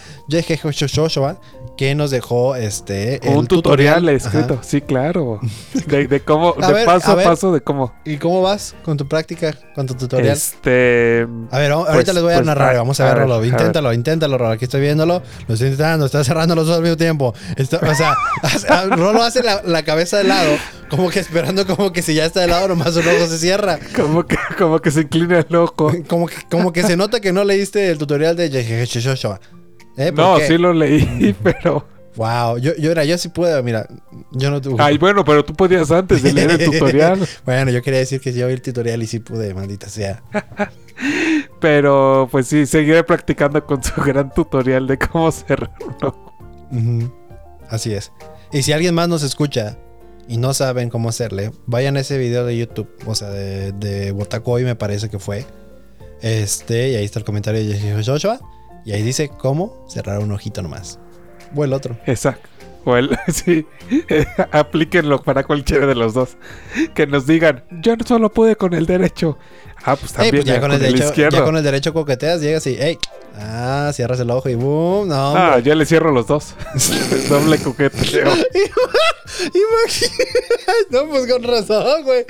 Joshua 0.93 1.37
que 1.77 1.95
nos 1.95 2.11
dejó 2.11 2.55
este 2.55 3.19
un 3.25 3.47
tutorial, 3.47 4.07
Ajá. 4.07 4.15
escrito, 4.17 4.59
sí, 4.61 4.81
claro. 4.81 5.39
De, 5.87 6.07
de 6.07 6.19
cómo, 6.21 6.53
A 6.61 6.67
de 6.67 6.73
ver, 6.73 6.85
paso 6.85 7.11
a 7.11 7.15
ver. 7.15 7.25
paso 7.25 7.51
de 7.53 7.61
cómo. 7.61 7.93
¿Y 8.05 8.17
cómo 8.17 8.41
vas 8.41 8.75
con 8.83 8.97
tu 8.97 9.07
práctica, 9.07 9.55
con 9.73 9.87
tu 9.87 9.95
tutorial? 9.95 10.33
Este. 10.33 11.25
A 11.49 11.57
ver, 11.59 11.71
vamos- 11.71 11.85
Pues- 11.85 11.93
ahorita 11.95 12.13
les 12.13 12.23
voy 12.23 12.33
a 12.33 12.35
pues, 12.37 12.45
narrar. 12.45 12.75
a- 12.75 12.79
Vamos 12.79 12.99
a 12.99 13.09
a 13.11 13.13
verlo. 13.15 13.39
ver, 13.39 13.49
inténtalo, 13.49 13.93
inténtalo, 13.93 14.37
Rolo. 14.37 14.51
Aquí 14.53 14.65
estoy 14.65 14.81
viéndolo. 14.81 15.21
Lo 15.47 15.53
estoy 15.53 15.69
intentando. 15.69 16.05
Está 16.05 16.23
cerrando 16.23 16.55
los 16.55 16.65
ojos 16.65 16.77
al 16.77 16.83
mismo 16.83 16.97
tiempo. 16.97 17.33
Está- 17.55 17.77
o 17.77 17.95
sea, 17.95 18.15
ah, 18.69 18.85
Rolo 18.89 19.23
hace 19.23 19.41
la, 19.43 19.61
la 19.65 19.83
cabeza 19.83 20.17
de 20.17 20.25
lado, 20.25 20.51
como 20.91 21.09
que 21.09 21.19
esperando 21.19 21.65
como 21.65 21.91
que 21.91 22.01
si 22.03 22.13
ya 22.13 22.25
está 22.25 22.41
de 22.41 22.47
lado, 22.47 22.67
nomás 22.67 22.95
un 22.95 23.07
ojo 23.07 23.25
se 23.25 23.39
cierra. 23.39 23.79
Como 23.95 24.27
que, 24.27 24.37
como 24.57 24.79
que 24.79 24.91
se 24.91 25.01
inclina 25.01 25.39
el 25.39 25.55
ojo. 25.55 25.91
Como 26.07 26.27
que, 26.27 26.35
como 26.51 26.71
que 26.71 26.83
se 26.83 26.95
nota 26.95 27.19
que 27.19 27.31
no 27.33 27.43
leíste 27.43 27.89
el 27.89 27.97
tutorial 27.97 28.35
de. 28.35 28.45
¿Eh? 29.97 30.11
¿Por 30.11 30.15
No, 30.15 30.37
qué? 30.37 30.47
sí 30.47 30.57
lo 30.57 30.73
leí, 30.73 31.35
pero. 31.43 31.87
Wow, 32.17 32.57
yo, 32.57 32.75
yo 32.75 32.91
era, 32.91 33.05
yo 33.05 33.17
sí 33.17 33.29
puedo, 33.29 33.63
mira, 33.63 33.87
yo 34.33 34.51
no 34.51 34.59
tuve. 34.59 34.75
Ay, 34.83 34.97
bueno, 34.97 35.23
pero 35.23 35.45
tú 35.45 35.53
podías 35.53 35.89
antes 35.91 36.21
de 36.21 36.33
leer 36.33 36.51
el 36.51 36.65
tutorial. 36.71 37.25
bueno, 37.45 37.71
yo 37.71 37.81
quería 37.81 37.99
decir 37.99 38.19
que 38.19 38.33
yo 38.33 38.47
vi 38.47 38.53
el 38.53 38.61
tutorial 38.61 39.01
y 39.01 39.07
sí 39.07 39.19
pude, 39.19 39.53
maldita 39.53 39.87
sea. 39.87 40.21
Pero 41.61 42.27
pues 42.29 42.47
sí, 42.47 42.65
seguiré 42.65 43.03
practicando 43.05 43.65
con 43.65 43.81
su 43.83 44.01
gran 44.01 44.29
tutorial 44.33 44.87
de 44.87 44.97
cómo 44.97 45.31
cerrar 45.31 45.71
un 45.85 45.95
ojo. 46.07 46.33
Ujú. 46.71 47.13
Así 47.69 47.93
es. 47.93 48.11
Y 48.51 48.61
si 48.63 48.73
alguien 48.73 48.93
más 48.93 49.07
nos 49.07 49.23
escucha 49.23 49.77
y 50.31 50.37
no 50.37 50.53
saben 50.53 50.89
cómo 50.89 51.09
hacerle, 51.09 51.51
vayan 51.65 51.97
a 51.97 51.99
ese 51.99 52.17
video 52.17 52.45
de 52.45 52.57
YouTube, 52.57 52.89
o 53.05 53.15
sea, 53.15 53.29
de, 53.29 53.73
de 53.73 54.11
Botacoy 54.13 54.63
me 54.63 54.77
parece 54.77 55.09
que 55.09 55.19
fue. 55.19 55.45
Este, 56.21 56.91
y 56.91 56.95
ahí 56.95 57.03
está 57.03 57.19
el 57.19 57.25
comentario 57.25 57.59
de 57.59 58.01
Joshua. 58.01 58.39
Y 58.85 58.93
ahí 58.93 59.01
dice 59.01 59.27
cómo 59.27 59.85
cerrar 59.89 60.19
un 60.19 60.31
ojito 60.31 60.61
nomás. 60.61 60.99
O 61.53 61.65
el 61.65 61.73
otro. 61.73 61.97
Exacto. 62.05 62.47
O 62.83 62.97
el, 62.97 63.17
sí, 63.33 63.65
aplíquenlo 64.51 65.21
para 65.21 65.43
cualquiera 65.43 65.85
de 65.85 65.95
los 65.95 66.13
dos. 66.13 66.37
Que 66.95 67.05
nos 67.07 67.27
digan, 67.27 67.63
yo 67.81 67.95
no 67.95 68.05
solo 68.05 68.31
pude 68.31 68.55
con 68.55 68.73
el 68.73 68.85
derecho. 68.85 69.37
Ah, 69.83 69.95
pues 69.95 70.11
Ey, 70.11 70.15
también 70.17 70.35
pues 70.35 70.45
ya, 70.45 70.53
ya 70.55 70.61
con 70.61 70.71
el 70.71 70.77
con 70.77 70.85
el 70.85 70.91
derecho, 70.93 71.07
izquierdo. 71.09 71.37
ya 71.37 71.43
con 71.43 71.57
el 71.57 71.63
derecho 71.63 71.93
coqueteas, 71.93 72.41
llegas 72.41 72.67
y, 72.67 72.77
hey, 72.79 72.99
ah, 73.35 73.89
cierras 73.93 74.19
el 74.19 74.29
ojo 74.29 74.47
y 74.47 74.53
boom, 74.55 75.07
no, 75.07 75.35
Ah, 75.35 75.57
yo 75.59 75.73
le 75.73 75.85
cierro 75.87 76.11
los 76.11 76.27
dos. 76.27 76.53
Doble 77.29 77.57
coqueteo. 77.57 78.31
Imagínate. 79.39 80.27
No, 80.91 81.07
pues 81.09 81.31
con 81.31 81.43
razón, 81.43 82.03
güey. 82.03 82.25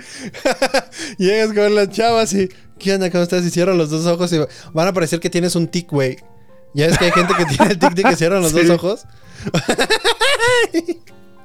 Llegas 1.17 1.53
con 1.53 1.75
las 1.75 1.89
chavas 1.89 2.33
y. 2.33 2.49
¿Qué 2.79 2.93
onda? 2.95 3.11
¿Cómo 3.11 3.23
estás? 3.23 3.43
Y 3.45 3.49
cierran 3.51 3.77
los 3.77 3.89
dos 3.89 4.05
ojos 4.07 4.31
y 4.33 4.39
van 4.73 4.87
a 4.87 4.93
parecer 4.93 5.19
que 5.19 5.29
tienes 5.29 5.55
un 5.55 5.67
tic, 5.67 5.89
güey. 5.91 6.17
Ya 6.73 6.87
ves 6.87 6.97
que 6.97 7.05
hay 7.05 7.11
gente 7.11 7.33
que 7.37 7.45
tiene 7.45 7.71
el 7.73 7.79
tic 7.79 7.91
de 7.93 8.03
que 8.03 8.15
cierran 8.15 8.41
los 8.41 8.51
Sí. 8.51 8.61
dos 8.63 8.69
ojos. 8.77 9.05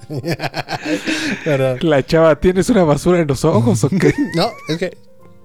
La 1.81 2.05
chava, 2.05 2.39
¿tienes 2.39 2.69
una 2.71 2.85
basura 2.85 3.21
en 3.21 3.27
los 3.27 3.45
ojos 3.45 3.83
o 3.85 3.89
qué? 3.89 4.13
No, 4.35 4.51
es 4.69 4.79
que 4.79 4.91
te 4.91 4.99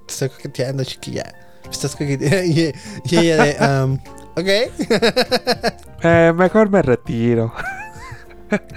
estoy 0.07 0.29
coqueteando, 0.29 0.83
chiquilla. 0.83 1.23
Me 1.65 1.71
Estás 1.71 1.95
coqueteando. 1.95 2.37
Y, 2.45 2.73
y 3.05 3.17
ella 3.17 3.43
de, 3.43 3.83
um, 3.83 3.99
ok. 4.35 4.47
Eh, 6.03 6.33
mejor 6.35 6.69
me 6.69 6.81
retiro. 6.81 7.53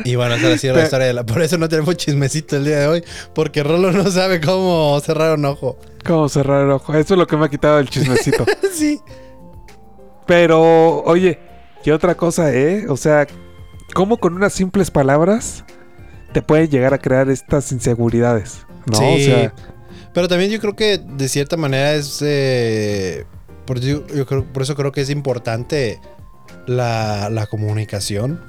Y 0.05 0.15
bueno, 0.15 0.35
esa 0.35 0.53
ha 0.53 0.59
sido 0.59 0.77
la 0.77 0.85
historia 0.85 1.07
de 1.07 1.15
la. 1.15 1.25
Por 1.25 1.43
eso 1.43 1.59
no 1.59 1.69
tenemos 1.69 1.97
chismecito 1.97 2.57
el 2.57 2.65
día 2.65 2.81
de 2.81 2.87
hoy. 2.87 3.05
Porque 3.35 3.63
Rolo 3.63 3.91
no 3.91 4.09
sabe 4.11 4.41
cómo 4.41 5.01
cerrar 5.01 5.37
un 5.37 5.45
ojo. 5.47 5.79
¿Cómo 6.05 6.29
cerrar 6.29 6.65
el 6.65 6.71
ojo? 6.71 6.95
Eso 6.95 7.15
es 7.15 7.19
lo 7.19 7.27
que 7.27 7.37
me 7.37 7.47
ha 7.47 7.49
quitado 7.49 7.79
el 7.79 7.89
chismecito. 7.89 8.45
sí. 8.73 9.01
Pero, 10.27 11.03
oye, 11.03 11.39
y 11.85 11.91
otra 11.91 12.15
cosa, 12.15 12.53
¿eh? 12.55 12.87
O 12.89 12.97
sea, 12.97 13.27
¿cómo 13.93 14.19
con 14.19 14.35
unas 14.35 14.53
simples 14.53 14.91
palabras 14.91 15.65
te 16.33 16.43
pueden 16.43 16.69
llegar 16.71 16.95
a 16.95 16.99
crear 16.99 17.29
estas 17.29 17.71
inseguridades? 17.73 18.65
¿No? 18.87 18.99
Sí. 18.99 19.05
O 19.05 19.19
sea, 19.25 19.55
Pero 20.13 20.29
también 20.29 20.51
yo 20.51 20.61
creo 20.61 20.77
que 20.77 20.99
de 20.99 21.29
cierta 21.29 21.57
manera 21.57 21.95
es. 21.95 22.21
eh, 22.23 23.25
por, 23.67 23.81
yo, 23.81 24.07
yo 24.09 24.27
creo, 24.27 24.45
por 24.45 24.63
eso 24.63 24.75
creo 24.75 24.93
que 24.93 25.01
es 25.01 25.11
importante 25.11 26.01
la, 26.67 27.29
la 27.31 27.47
comunicación. 27.47 28.41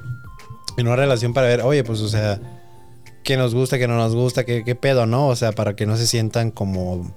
En 0.77 0.87
una 0.87 0.97
relación 0.97 1.33
para 1.33 1.47
ver, 1.47 1.61
oye, 1.61 1.83
pues, 1.85 2.01
o 2.01 2.09
sea, 2.09 2.39
qué 3.23 3.37
nos 3.37 3.55
gusta, 3.55 3.77
qué 3.77 3.87
no 3.87 3.95
nos 3.95 4.13
gusta, 4.13 4.43
qué, 4.43 4.63
qué 4.65 4.75
pedo, 4.75 5.05
¿no? 5.05 5.27
O 5.27 5.35
sea, 5.35 5.53
para 5.53 5.75
que 5.75 5.85
no 5.85 5.95
se 5.97 6.05
sientan 6.07 6.51
como. 6.51 7.13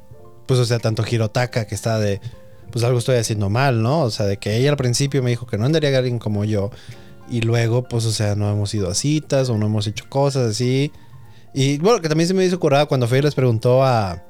Pues, 0.47 0.61
o 0.61 0.65
sea, 0.65 0.79
tanto 0.79 1.05
Hirotaka 1.09 1.67
que 1.67 1.75
está 1.75 1.99
de. 1.99 2.21
Pues 2.71 2.85
algo 2.85 2.99
estoy 2.99 3.17
haciendo 3.17 3.49
mal, 3.51 3.83
¿no? 3.83 4.03
O 4.03 4.11
sea, 4.11 4.27
de 4.27 4.37
que 4.37 4.57
ella 4.57 4.71
al 4.71 4.77
principio 4.77 5.23
me 5.23 5.31
dijo 5.31 5.47
que 5.47 5.57
no 5.59 5.65
andaría 5.65 5.91
con 5.91 5.99
alguien 5.99 6.19
como 6.19 6.45
yo. 6.45 6.71
Y 7.31 7.43
luego, 7.43 7.85
pues, 7.85 8.05
o 8.07 8.13
sea, 8.13 8.35
no 8.35 8.51
hemos 8.51 8.73
ido 8.75 8.89
a 8.89 8.95
citas 8.95 9.49
o 9.49 9.59
no 9.59 9.67
hemos 9.67 9.87
hecho 9.87 10.07
cosas 10.09 10.51
así. 10.51 10.93
Y 11.55 11.79
bueno, 11.79 12.01
que 12.01 12.09
también 12.09 12.29
se 12.29 12.35
me 12.35 12.45
hizo 12.45 12.61
curada 12.61 12.87
cuando 12.87 13.07
y 13.15 13.23
les 13.23 13.35
preguntó 13.35 13.85
a, 13.85 14.23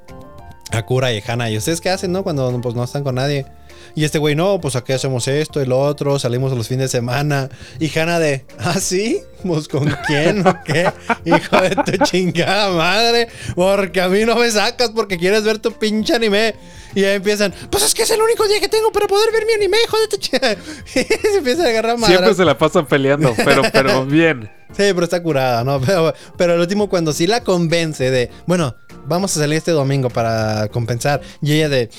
a 0.70 0.87
Kura 0.87 1.12
y 1.12 1.22
Hana, 1.26 1.50
¿y 1.50 1.56
ustedes 1.56 1.80
qué 1.80 1.90
hacen, 1.90 2.12
no? 2.12 2.22
Cuando 2.22 2.61
pues 2.61 2.74
no 2.74 2.84
están 2.84 3.04
con 3.04 3.16
nadie. 3.16 3.46
Y 3.94 4.05
este 4.05 4.18
güey, 4.18 4.35
no, 4.35 4.61
pues 4.61 4.77
aquí 4.77 4.92
hacemos 4.92 5.29
esto 5.29 5.61
lo 5.68 5.81
otro, 5.81 6.18
salimos 6.18 6.53
a 6.53 6.55
los 6.55 6.68
fines 6.68 6.90
de 6.90 6.98
semana. 6.98 7.48
Y 7.79 7.96
Hana 7.96 8.18
de, 8.18 8.44
¿ah, 8.59 8.81
sí? 8.81 9.20
¿Pues 9.44 9.68
con 9.68 9.94
quién 10.07 10.46
o 10.46 10.59
qué? 10.64 10.90
Hijo 11.24 11.61
de 11.61 11.77
tu 11.77 12.05
chingada 12.05 12.70
madre, 12.70 13.29
porque 13.55 14.01
a 14.01 14.09
mí 14.09 14.24
no 14.24 14.37
me 14.37 14.51
sacas 14.51 14.90
porque 14.90 15.18
quieres 15.18 15.44
ver 15.44 15.59
tu 15.59 15.72
pinche 15.72 16.14
anime. 16.14 16.55
Y 16.94 17.05
ahí 17.05 17.16
empiezan, 17.16 17.55
pues 17.70 17.85
es 17.85 17.94
que 17.94 18.03
es 18.03 18.11
el 18.11 18.20
único 18.20 18.48
día 18.48 18.61
que 18.61 18.68
tengo 18.68 18.90
para 18.90 19.07
poder 19.07 19.31
ver 19.31 19.46
mi 19.46 19.53
anime, 19.53 19.77
hijo 19.85 19.98
de 20.01 20.09
tu 20.09 20.16
chingada. 20.16 20.57
Y 20.94 21.05
se 21.05 21.38
empiezan 21.38 21.66
a 21.66 21.68
agarrar 21.68 21.98
madre. 21.98 22.14
siempre 22.14 22.35
se 22.35 22.44
la 22.44 22.57
pasan 22.57 22.87
peleando, 22.87 23.35
pero, 23.44 23.62
pero 23.72 24.07
bien. 24.07 24.51
Sí, 24.70 24.85
pero 24.92 25.05
está 25.05 25.22
curada, 25.22 25.64
¿no? 25.64 25.81
Pero, 25.81 26.14
pero 26.37 26.55
el 26.55 26.61
último, 26.61 26.88
cuando 26.88 27.12
sí 27.12 27.27
la 27.27 27.42
convence 27.42 28.11
de, 28.11 28.31
bueno, 28.46 28.74
vamos 29.07 29.37
a 29.37 29.40
salir 29.40 29.59
este 29.59 29.70
domingo 29.70 30.11
para 30.11 30.68
compensar. 30.68 31.20
Y 31.40 31.53
ella 31.53 31.68
de, 31.68 31.90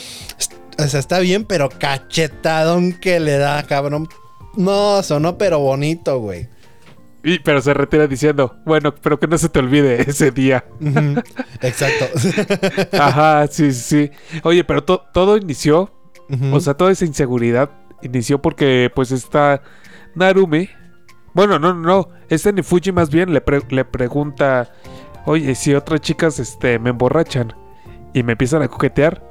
o 0.79 0.87
sea, 0.87 0.99
está 0.99 1.19
bien, 1.19 1.45
pero 1.45 1.69
cachetadón 1.69 2.93
que 2.93 3.19
le 3.19 3.37
da, 3.37 3.63
cabrón. 3.63 4.07
No, 4.55 5.01
sonó 5.03 5.37
pero 5.37 5.59
bonito, 5.59 6.19
güey. 6.19 6.47
Y, 7.23 7.39
pero 7.39 7.61
se 7.61 7.73
retira 7.73 8.07
diciendo, 8.07 8.55
bueno, 8.65 8.95
pero 8.95 9.19
que 9.19 9.27
no 9.27 9.37
se 9.37 9.49
te 9.49 9.59
olvide 9.59 10.09
ese 10.09 10.31
día. 10.31 10.65
Exacto. 11.61 12.05
Ajá, 12.97 13.45
sí, 13.47 13.73
sí. 13.73 14.09
Oye, 14.43 14.63
pero 14.63 14.83
to- 14.83 15.03
todo 15.13 15.35
inició, 15.37 15.91
o 16.51 16.59
sea, 16.59 16.75
toda 16.75 16.91
esa 16.91 17.05
inseguridad 17.05 17.71
inició 18.01 18.41
porque 18.41 18.89
pues 18.95 19.11
está 19.11 19.61
Narumi. 20.15 20.69
Bueno, 21.33 21.59
no, 21.59 21.73
no, 21.73 21.81
no. 21.81 22.09
Este 22.29 22.53
Nifuji 22.53 22.91
más 22.91 23.09
bien 23.09 23.33
le, 23.33 23.41
pre- 23.41 23.63
le 23.69 23.83
pregunta, 23.85 24.71
oye, 25.25 25.55
si 25.55 25.73
otras 25.75 26.01
chicas 26.01 26.39
este, 26.39 26.79
me 26.79 26.91
emborrachan 26.91 27.53
y 28.13 28.23
me 28.23 28.31
empiezan 28.33 28.61
a 28.61 28.67
coquetear, 28.67 29.23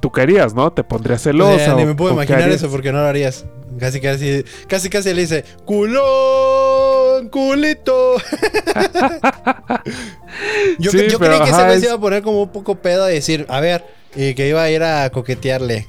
tú 0.00 0.10
querías, 0.12 0.54
¿no? 0.54 0.72
Te 0.72 0.84
pondrías 0.84 1.20
O 1.20 1.24
celosa. 1.24 1.64
sea, 1.64 1.74
ni 1.74 1.82
o- 1.82 1.86
me 1.86 1.94
puedo 1.94 2.12
o 2.12 2.14
imaginar 2.14 2.48
eso 2.50 2.70
porque 2.70 2.92
no 2.92 2.98
lo 3.00 3.06
harías. 3.06 3.44
Casi, 3.78 4.00
casi, 4.00 4.42
casi, 4.68 4.88
casi 4.88 5.12
le 5.12 5.20
dice, 5.22 5.44
culón, 5.66 7.28
culito. 7.28 8.14
yo 10.78 10.90
Sí, 10.90 10.98
yo 11.08 11.18
pero, 11.18 11.36
creí 11.38 11.48
que 11.48 11.54
ajá, 11.54 11.72
es- 11.74 11.80
se 11.80 11.86
iba 11.86 11.94
a 11.94 12.00
poner 12.00 12.22
como 12.22 12.42
un 12.42 12.50
poco 12.52 12.76
pedo 12.76 13.08
y 13.10 13.14
decir, 13.14 13.46
a 13.48 13.60
ver, 13.60 13.84
y 14.14 14.34
que 14.34 14.48
iba 14.48 14.62
a 14.62 14.70
ir 14.70 14.82
a 14.82 15.10
coquetearle. 15.10 15.86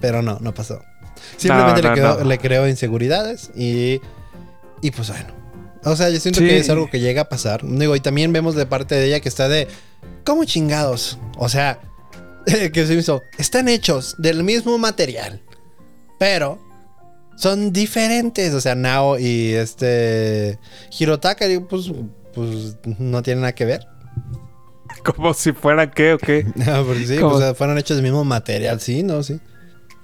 Pero 0.00 0.22
no, 0.22 0.38
no 0.40 0.52
pasó. 0.54 0.82
Simplemente 1.36 1.82
No, 1.82 1.82
le, 1.82 1.88
no, 1.88 1.94
quedó- 1.94 2.18
no. 2.20 2.24
le 2.28 2.38
creó 2.38 2.68
inseguridades 2.68 3.50
y, 3.56 4.00
y 4.82 4.90
pues 4.90 5.08
bueno. 5.08 5.34
O 5.84 5.96
sea, 5.96 6.10
yo 6.10 6.20
siento 6.20 6.40
Sí. 6.40 6.46
que 6.46 6.58
es 6.58 6.68
algo 6.70 6.90
que 6.90 7.00
llega 7.00 7.22
a 7.22 7.28
pasar. 7.28 7.60
Digo, 7.64 7.96
y 7.96 8.00
también 8.00 8.32
vemos 8.32 8.54
de 8.54 8.66
parte 8.66 8.94
de 8.94 9.06
ella 9.06 9.20
que 9.20 9.28
está 9.28 9.48
de, 9.48 9.68
¿cómo 10.24 10.44
chingados? 10.44 11.18
O 11.38 11.48
sea, 11.48 11.78
que 12.72 12.86
se 12.86 12.94
hizo, 12.94 13.22
están 13.38 13.68
hechos 13.68 14.14
del 14.18 14.42
mismo 14.44 14.78
material, 14.78 15.42
pero 16.18 16.58
son 17.36 17.72
diferentes. 17.72 18.54
O 18.54 18.60
sea, 18.60 18.74
Nao 18.74 19.18
y 19.18 19.52
este 19.52 20.58
Hirotaka, 20.98 21.46
digo, 21.46 21.66
pues, 21.68 21.90
pues 22.34 22.76
no 22.98 23.22
tienen 23.22 23.42
nada 23.42 23.54
que 23.54 23.64
ver. 23.64 23.86
Como 25.04 25.34
si 25.34 25.52
fueran 25.52 25.90
qué 25.90 26.14
o 26.14 26.18
qué. 26.18 26.46
No, 26.54 26.84
porque 26.86 27.06
sí, 27.06 27.18
¿Cómo? 27.18 27.38
pues, 27.38 27.56
fueron 27.56 27.78
hechos 27.78 27.96
del 27.96 28.04
mismo 28.04 28.24
material, 28.24 28.80
sí, 28.80 29.02
¿no? 29.02 29.22
Sí. 29.22 29.40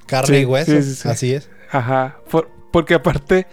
Carne 0.07 0.37
Sí, 0.37 0.43
y 0.43 0.45
hueso, 0.45 0.73
sí, 0.73 0.83
sí, 0.83 0.95
sí. 0.95 1.09
así 1.09 1.33
es. 1.35 1.49
Ajá. 1.71 2.19
por- 2.31 2.51
porque 2.73 2.95
aparte, 2.95 3.47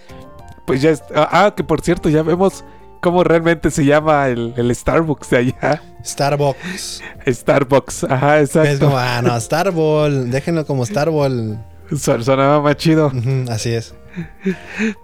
pues 0.65 0.81
ya 0.81 0.89
es. 0.91 1.03
Ah, 1.13 1.53
que 1.55 1.63
por 1.63 1.81
cierto, 1.81 2.09
ya 2.09 2.23
vemos 2.23 2.63
cómo 3.01 3.23
realmente 3.23 3.71
se 3.71 3.85
llama 3.85 4.27
el, 4.27 4.53
el 4.57 4.73
Starbucks 4.75 5.29
de 5.29 5.37
allá. 5.37 5.81
Starbucks. 6.03 7.01
Starbucks. 7.27 8.03
Ajá, 8.05 8.39
Es 8.39 8.51
como, 8.51 8.63
exacto. 8.65 8.97
ah, 8.97 9.21
no, 9.21 9.39
Starball, 9.39 10.31
déjenlo 10.31 10.65
como 10.65 10.85
Starball. 10.85 11.59
Son- 11.97 12.23
Sonaba 12.23 12.61
más 12.61 12.75
chido. 12.77 13.11
Así 13.49 13.73
es. 13.73 13.95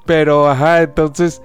Pero, 0.06 0.50
ajá, 0.50 0.84
entonces. 0.84 1.42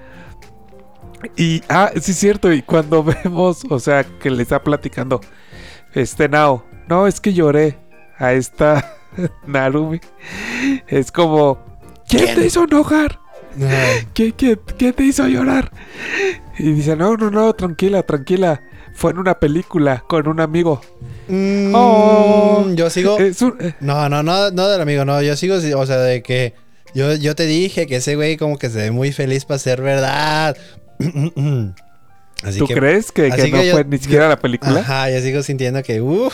Y, 1.37 1.61
ah, 1.69 1.91
sí 1.99 2.11
es 2.11 2.17
cierto. 2.17 2.51
Y 2.51 2.61
cuando 2.61 3.03
vemos, 3.23 3.61
o 3.69 3.79
sea, 3.79 4.03
que 4.03 4.29
le 4.29 4.43
está 4.43 4.61
platicando 4.63 5.21
este 5.93 6.29
Nao. 6.29 6.63
No, 6.87 7.07
es 7.07 7.19
que 7.19 7.33
lloré 7.33 7.77
a 8.17 8.33
esta 8.33 8.95
Narumi. 9.47 9.99
Es 10.87 11.11
como. 11.11 11.59
¿Quién, 12.07 12.25
¿Quién? 12.25 12.35
te 12.39 12.45
hizo 12.45 12.63
enojar? 12.65 13.19
Ay, 13.59 14.07
¿Quién, 14.13 14.31
quién, 14.31 14.59
quién 14.77 14.93
te 14.93 15.03
hizo 15.03 15.27
llorar? 15.27 15.71
Y 16.63 16.73
dice, 16.73 16.95
no, 16.95 17.15
no, 17.17 17.31
no, 17.31 17.53
tranquila, 17.53 18.03
tranquila. 18.03 18.61
Fue 18.93 19.11
en 19.11 19.17
una 19.17 19.39
película 19.39 20.03
con 20.07 20.27
un 20.27 20.39
amigo. 20.39 20.81
mm, 21.27 21.71
Oh. 21.73 22.65
yo 22.75 22.89
sigo. 22.89 23.15
Un- 23.15 23.57
eh, 23.59 23.73
No, 23.79 24.07
no, 24.09 24.21
no, 24.21 24.51
no 24.51 24.67
del 24.67 24.81
amigo, 24.81 25.05
no. 25.05 25.21
Yo 25.21 25.35
sigo, 25.35 25.55
o 25.55 25.85
sea, 25.85 25.97
de 25.97 26.21
que 26.21 26.53
yo, 26.93 27.13
yo 27.15 27.33
te 27.35 27.45
dije 27.45 27.87
que 27.87 27.95
ese 27.97 28.15
güey 28.15 28.37
como 28.37 28.57
que 28.59 28.69
se 28.69 28.77
ve 28.79 28.91
muy 28.91 29.11
feliz 29.11 29.45
para 29.45 29.57
ser 29.59 29.81
verdad. 29.81 30.55
Así 32.43 32.57
¿Tú 32.57 32.65
que, 32.67 32.73
crees 32.73 33.11
que, 33.11 33.29
no 33.29 33.63
yo- 33.63 33.71
fue 33.73 33.85
ni 33.85 33.97
siquiera 33.99 34.25
yo- 34.25 34.29
la 34.29 34.39
película? 34.39 34.79
Ajá, 34.79 35.09
yo 35.11 35.21
sigo 35.21 35.43
sintiendo 35.43 35.83
que, 35.83 36.01
uy, 36.01 36.27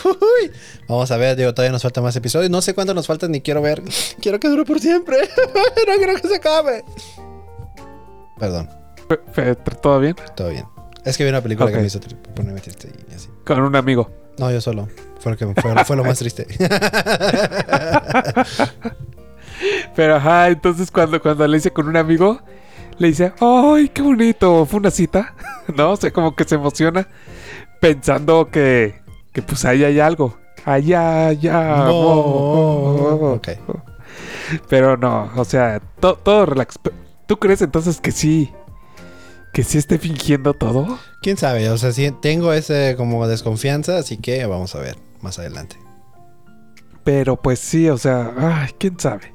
vamos 0.88 1.10
a 1.10 1.16
ver, 1.18 1.36
digo, 1.36 1.52
todavía 1.52 1.72
nos 1.72 1.82
faltan 1.82 2.02
más 2.02 2.16
episodios. 2.16 2.50
No 2.50 2.62
sé 2.62 2.72
cuánto 2.74 2.94
nos 2.94 3.06
faltan 3.06 3.30
ni 3.30 3.40
quiero 3.42 3.60
ver. 3.62 3.82
Quiero 4.20 4.40
que 4.40 4.48
dure 4.48 4.64
por 4.64 4.80
siempre. 4.80 5.16
no 5.86 5.94
quiero 5.98 6.14
que 6.20 6.28
se 6.28 6.36
acabe. 6.36 6.82
Perdón, 8.38 8.70
¿Todo 9.82 10.00
bien? 10.00 10.16
todo 10.36 10.50
bien. 10.50 10.64
Es 11.04 11.16
que 11.16 11.24
vi 11.24 11.30
una 11.30 11.40
película 11.40 11.70
que 11.70 11.78
me 11.78 11.86
hizo 11.86 12.00
ponerme 12.34 12.60
triste 12.60 12.90
y 13.10 13.14
así. 13.14 13.28
Con 13.44 13.60
un 13.62 13.74
amigo. 13.76 14.10
No, 14.38 14.50
yo 14.50 14.60
solo. 14.60 14.88
Fue 15.20 15.32
lo, 15.32 15.38
que, 15.38 15.46
fue, 15.60 15.84
fue 15.84 15.96
lo 15.96 16.04
más 16.04 16.18
triste. 16.18 16.46
Pero 19.96 20.16
ajá, 20.16 20.48
entonces 20.48 20.90
cuando, 20.90 21.20
cuando 21.20 21.46
le 21.46 21.56
dice 21.56 21.72
con 21.72 21.88
un 21.88 21.96
amigo, 21.96 22.40
le 22.98 23.08
dice, 23.08 23.32
¡ay, 23.40 23.88
qué 23.88 24.02
bonito! 24.02 24.64
Fue 24.66 24.78
una 24.80 24.90
cita, 24.90 25.34
¿no? 25.76 25.92
O 25.92 25.96
sea, 25.96 26.12
como 26.12 26.36
que 26.36 26.44
se 26.44 26.54
emociona 26.54 27.08
pensando 27.80 28.48
que, 28.50 29.00
que 29.32 29.42
pues 29.42 29.64
ahí 29.64 29.84
hay 29.84 29.98
algo. 30.00 30.38
Allá, 30.64 31.28
allá. 31.28 31.76
No. 31.86 33.08
amor. 33.08 33.36
Ok. 33.36 33.48
Pero 34.68 34.96
no, 34.96 35.30
o 35.36 35.44
sea, 35.44 35.80
to- 36.00 36.16
todo 36.22 36.46
relax. 36.46 36.78
¿Tú 37.26 37.38
crees 37.38 37.62
entonces 37.62 38.00
que 38.00 38.12
sí? 38.12 38.52
¿Que 39.52 39.64
sí 39.64 39.78
esté 39.78 39.98
fingiendo 39.98 40.54
todo? 40.54 40.98
¿Quién 41.20 41.36
sabe? 41.36 41.68
O 41.70 41.78
sea, 41.78 41.92
sí, 41.92 42.12
tengo 42.22 42.52
ese 42.52 42.94
como 42.96 43.26
desconfianza, 43.26 43.98
así 43.98 44.16
que 44.18 44.44
vamos 44.46 44.74
a 44.74 44.80
ver 44.80 44.96
más 45.20 45.38
adelante. 45.38 45.76
Pero 47.04 47.40
pues 47.40 47.58
sí, 47.58 47.88
o 47.88 47.98
sea, 47.98 48.32
ay, 48.36 48.70
quién 48.78 49.00
sabe. 49.00 49.34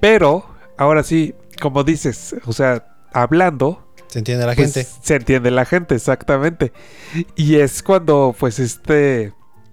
Pero, 0.00 0.46
ahora 0.76 1.02
sí, 1.02 1.34
como 1.60 1.82
dices, 1.84 2.36
o 2.46 2.52
sea, 2.52 2.86
hablando, 3.12 3.92
¿Se 4.06 4.20
entiende 4.20 4.46
la 4.46 4.54
pues, 4.54 4.72
gente? 4.72 4.88
se 5.02 5.16
entiende 5.16 5.50
la 5.50 5.64
gente, 5.64 5.96
exactamente. 5.96 6.72
Y 7.34 7.56
es 7.56 7.82
cuando, 7.82 8.34
pues, 8.38 8.60
este, 8.60 9.32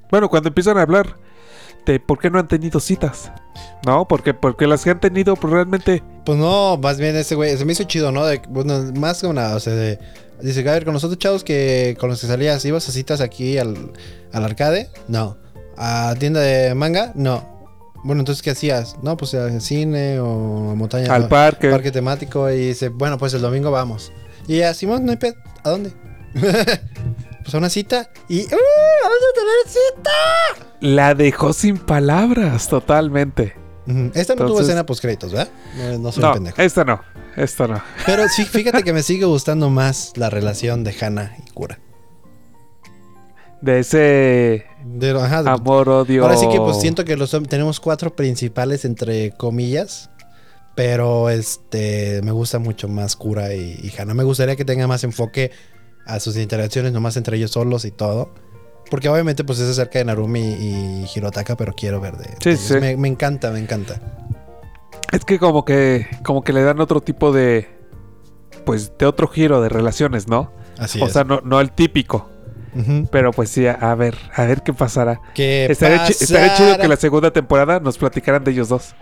bueno, 0.10 0.30
cuando 0.30 0.50
empiezan 0.50 0.78
a 0.78 0.82
hablar 0.82 1.18
de 1.86 2.00
por 2.00 2.18
qué 2.20 2.30
no 2.30 2.40
han 2.40 2.48
tenido 2.48 2.80
citas, 2.80 3.32
¿no? 3.86 4.08
Porque, 4.08 4.34
porque 4.34 4.68
las 4.68 4.84
que 4.84 4.92
han 4.92 5.00
tenido, 5.00 5.36
pues 5.36 5.52
realmente, 5.54 6.04
Pues 6.26 6.38
no, 6.38 6.78
más 6.78 6.98
bien 7.00 7.16
ese 7.16 7.36
güey, 7.36 7.58
se 7.58 7.66
me 7.66 7.74
hizo 7.74 7.84
chido, 7.84 8.12
¿no? 8.12 8.26
De- 8.26 8.42
bueno, 8.50 8.92
más 9.00 9.22
que 9.22 9.28
una, 9.28 9.56
o 9.56 9.60
sea, 9.60 9.74
de- 9.74 10.00
dice, 10.42 10.62
a 10.68 10.74
ver, 10.74 10.86
con 10.86 10.94
los 10.94 11.04
otros 11.04 11.20
chavos 11.20 11.44
que 11.44 11.96
con 12.00 12.10
los 12.10 12.22
que 12.22 12.28
salías, 12.28 12.64
¿ibas 12.66 12.88
a 12.90 12.92
citas 12.92 13.22
aquí 13.22 13.58
al, 13.58 13.92
al 14.34 14.44
arcade? 14.46 14.90
No. 15.08 15.38
¿A 15.78 16.14
tienda 16.20 16.40
de 16.42 16.74
manga? 16.76 17.12
No. 17.16 17.50
Bueno, 18.04 18.22
entonces, 18.22 18.42
¿qué 18.42 18.52
hacías? 18.52 18.96
No, 19.04 19.16
pues 19.18 19.34
al 19.36 19.62
cine 19.62 20.20
o 20.20 20.72
a 20.72 20.76
montaña. 20.76 21.14
al 21.14 21.24
no, 21.24 21.30
parque, 21.30 21.70
parque 21.70 21.92
temático 21.92 22.50
y 22.50 22.68
dice, 22.70 22.90
bueno, 22.90 23.18
pues 23.20 23.34
el 23.36 23.42
domingo 23.42 23.70
vamos. 23.72 24.12
Y 24.48 24.58
ya, 24.58 24.74
Simón, 24.74 25.06
no 25.06 25.12
hay 25.12 25.18
ped, 25.18 25.36
¿a 25.64 25.70
dónde? 25.70 25.92
pues 27.44 27.54
a 27.54 27.58
una 27.58 27.70
cita 27.70 28.10
y 28.28 28.42
¡uh! 28.46 28.58
¡Vamos 29.04 29.18
a 29.30 29.34
tener 29.40 29.68
cita! 29.68 30.68
la 30.82 31.14
dejó 31.16 31.54
sin 31.54 31.78
palabras, 31.78 32.68
totalmente. 32.68 33.56
Esta 34.14 34.36
no 34.36 34.46
tuvo 34.46 34.62
escena 34.62 34.86
post 34.86 35.02
créditos, 35.02 35.32
¿verdad? 35.32 35.50
No, 35.76 35.98
no 35.98 36.12
soy 36.12 36.24
un 36.24 36.34
pendejo. 36.34 36.62
esta 36.62 36.84
no, 36.86 37.02
esta 37.36 37.68
no. 37.68 37.82
Pero 38.06 38.28
sí, 38.30 38.46
fíjate 38.52 38.84
que 38.84 38.94
me 38.94 39.04
sigue 39.04 39.26
gustando 39.26 39.70
más 39.70 40.14
la 40.16 40.30
relación 40.30 40.84
de 40.84 40.96
Hannah 41.00 41.36
y 41.46 41.52
Kura. 41.52 41.80
De 43.62 43.80
ese 43.80 44.66
De, 44.86 45.12
ajá, 45.22 45.44
de- 45.44 45.50
amor, 45.52 45.88
odio. 45.90 46.24
ahora 46.24 46.38
sí 46.38 46.48
que 46.50 46.58
pues 46.58 46.80
siento 46.80 47.06
que 47.06 47.16
los, 47.16 47.32
tenemos 47.48 47.80
cuatro 47.80 48.16
principales 48.16 48.86
entre 48.86 49.32
comillas. 49.32 50.10
Pero 50.74 51.30
este 51.30 52.22
me 52.24 52.32
gusta 52.32 52.58
mucho 52.58 52.88
más 52.88 53.16
Kura 53.16 53.54
y, 53.54 53.78
y 53.84 53.94
Hannah. 54.00 54.14
Me 54.14 54.24
gustaría 54.24 54.56
que 54.56 54.64
tenga 54.66 54.88
más 54.88 55.04
enfoque 55.04 55.52
a 56.08 56.20
sus 56.20 56.38
interacciones, 56.38 56.94
nomás 56.94 57.18
entre 57.18 57.38
ellos 57.38 57.52
solos 57.52 57.84
y 57.86 57.92
todo. 57.92 58.34
Porque 58.92 59.10
obviamente 59.10 59.44
pues 59.44 59.58
es 59.60 59.70
acerca 59.72 59.98
de 60.00 60.06
Narumi 60.06 60.40
y 60.42 61.06
Hirotaka, 61.16 61.56
pero 61.58 61.74
quiero 61.74 62.00
ver 62.00 62.16
de... 62.18 62.26
Sí, 62.42 62.50
de 62.52 62.58
sí. 62.58 62.74
Me, 62.76 62.96
me 62.98 63.08
encanta, 63.08 63.50
me 63.50 63.58
encanta. 63.60 64.00
Es 65.12 65.26
que 65.26 65.40
como 65.40 65.66
que 65.66 66.06
como 66.24 66.44
que 66.44 66.54
le 66.54 66.62
dan 66.62 66.80
otro 66.80 67.02
tipo 67.02 67.32
de 67.34 67.68
pues 68.66 68.96
de 69.00 69.06
otro 69.08 69.28
giro 69.28 69.62
de 69.62 69.70
relaciones, 69.70 70.28
¿no? 70.28 70.52
Así 70.78 71.02
o 71.02 71.08
es. 71.08 71.14
sea, 71.14 71.24
no, 71.24 71.42
no 71.42 71.60
el 71.62 71.72
típico, 71.72 72.30
pero 73.12 73.32
pues 73.32 73.50
sí, 73.50 73.66
a, 73.68 73.96
ver, 73.96 74.16
a 74.36 74.46
ver 74.46 74.62
qué 74.62 74.74
pasará. 74.74 75.20
¿Qué 75.34 75.66
Estaría, 75.70 76.04
chi- 76.06 76.14
estaría 76.14 76.54
chido 76.56 76.68
pasará? 76.68 76.82
que 76.84 76.88
la 76.88 76.96
segunda 76.98 77.32
temporada 77.32 77.80
nos 77.80 77.98
platicaran 77.98 78.44
de 78.44 78.52
ellos 78.52 78.70
dos. 78.70 78.94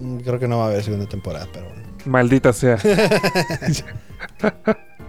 Mm, 0.00 0.18
Creo 0.18 0.38
que 0.38 0.48
no 0.48 0.58
va 0.58 0.64
a 0.64 0.68
haber 0.68 0.82
segunda 0.82 1.06
temporada, 1.06 1.46
pero 1.52 1.66
bueno. 1.68 1.82
Maldita 2.06 2.52
sea. 2.52 2.78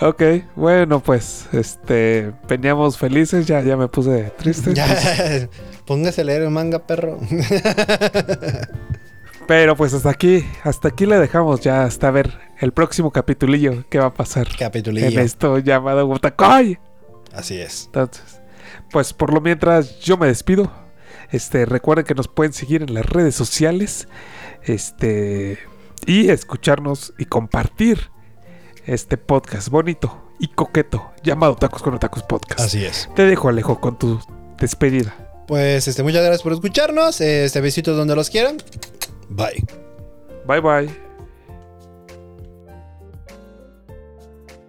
ok, 0.00 0.22
bueno, 0.56 1.00
pues 1.00 1.48
este 1.52 2.32
veníamos 2.48 2.98
felices, 2.98 3.46
ya, 3.46 3.60
ya 3.62 3.76
me 3.76 3.88
puse 3.88 4.32
triste. 4.38 4.74
Ya, 4.74 4.86
póngase 5.86 6.20
a 6.22 6.24
leer 6.24 6.42
el 6.42 6.50
manga, 6.50 6.86
perro. 6.86 7.18
Pero 9.46 9.76
pues 9.76 9.92
hasta 9.92 10.10
aquí, 10.10 10.44
hasta 10.62 10.88
aquí 10.88 11.04
le 11.04 11.18
dejamos 11.18 11.60
ya 11.60 11.84
hasta 11.84 12.10
ver 12.10 12.32
el 12.60 12.72
próximo 12.72 13.10
capitulillo 13.10 13.84
qué 13.90 13.98
va 13.98 14.06
a 14.06 14.14
pasar 14.14 14.46
Capitulillo. 14.56 15.08
en 15.08 15.18
esto 15.18 15.58
llamado 15.58 16.06
Wotakoi. 16.06 16.78
Así 17.32 17.60
es. 17.60 17.86
Entonces, 17.86 18.40
pues 18.90 19.12
por 19.12 19.32
lo 19.32 19.40
mientras 19.40 19.98
yo 20.00 20.16
me 20.16 20.26
despido. 20.28 20.70
Este, 21.30 21.64
recuerden 21.66 22.04
que 22.04 22.14
nos 22.14 22.28
pueden 22.28 22.52
seguir 22.52 22.82
en 22.82 22.94
las 22.94 23.06
redes 23.06 23.34
sociales. 23.34 24.06
Este, 24.62 25.58
y 26.06 26.28
escucharnos 26.28 27.14
y 27.18 27.24
compartir 27.24 28.10
este 28.86 29.16
podcast 29.16 29.68
bonito 29.68 30.22
y 30.38 30.48
coqueto 30.48 31.12
llamado 31.22 31.56
Tacos 31.56 31.82
con 31.82 31.98
Tacos 31.98 32.22
Podcast. 32.22 32.60
Así 32.60 32.84
es. 32.84 33.08
Te 33.14 33.24
dejo, 33.24 33.48
Alejo, 33.48 33.80
con 33.80 33.98
tu 33.98 34.20
despedida. 34.58 35.14
Pues 35.46 35.86
este, 35.88 36.02
muchas 36.02 36.22
gracias 36.22 36.42
por 36.42 36.52
escucharnos. 36.52 37.20
Este 37.20 37.60
besitos 37.60 37.96
donde 37.96 38.16
los 38.16 38.30
quieran. 38.30 38.56
Bye. 39.28 39.64
Bye 40.46 40.60
bye. 40.60 41.11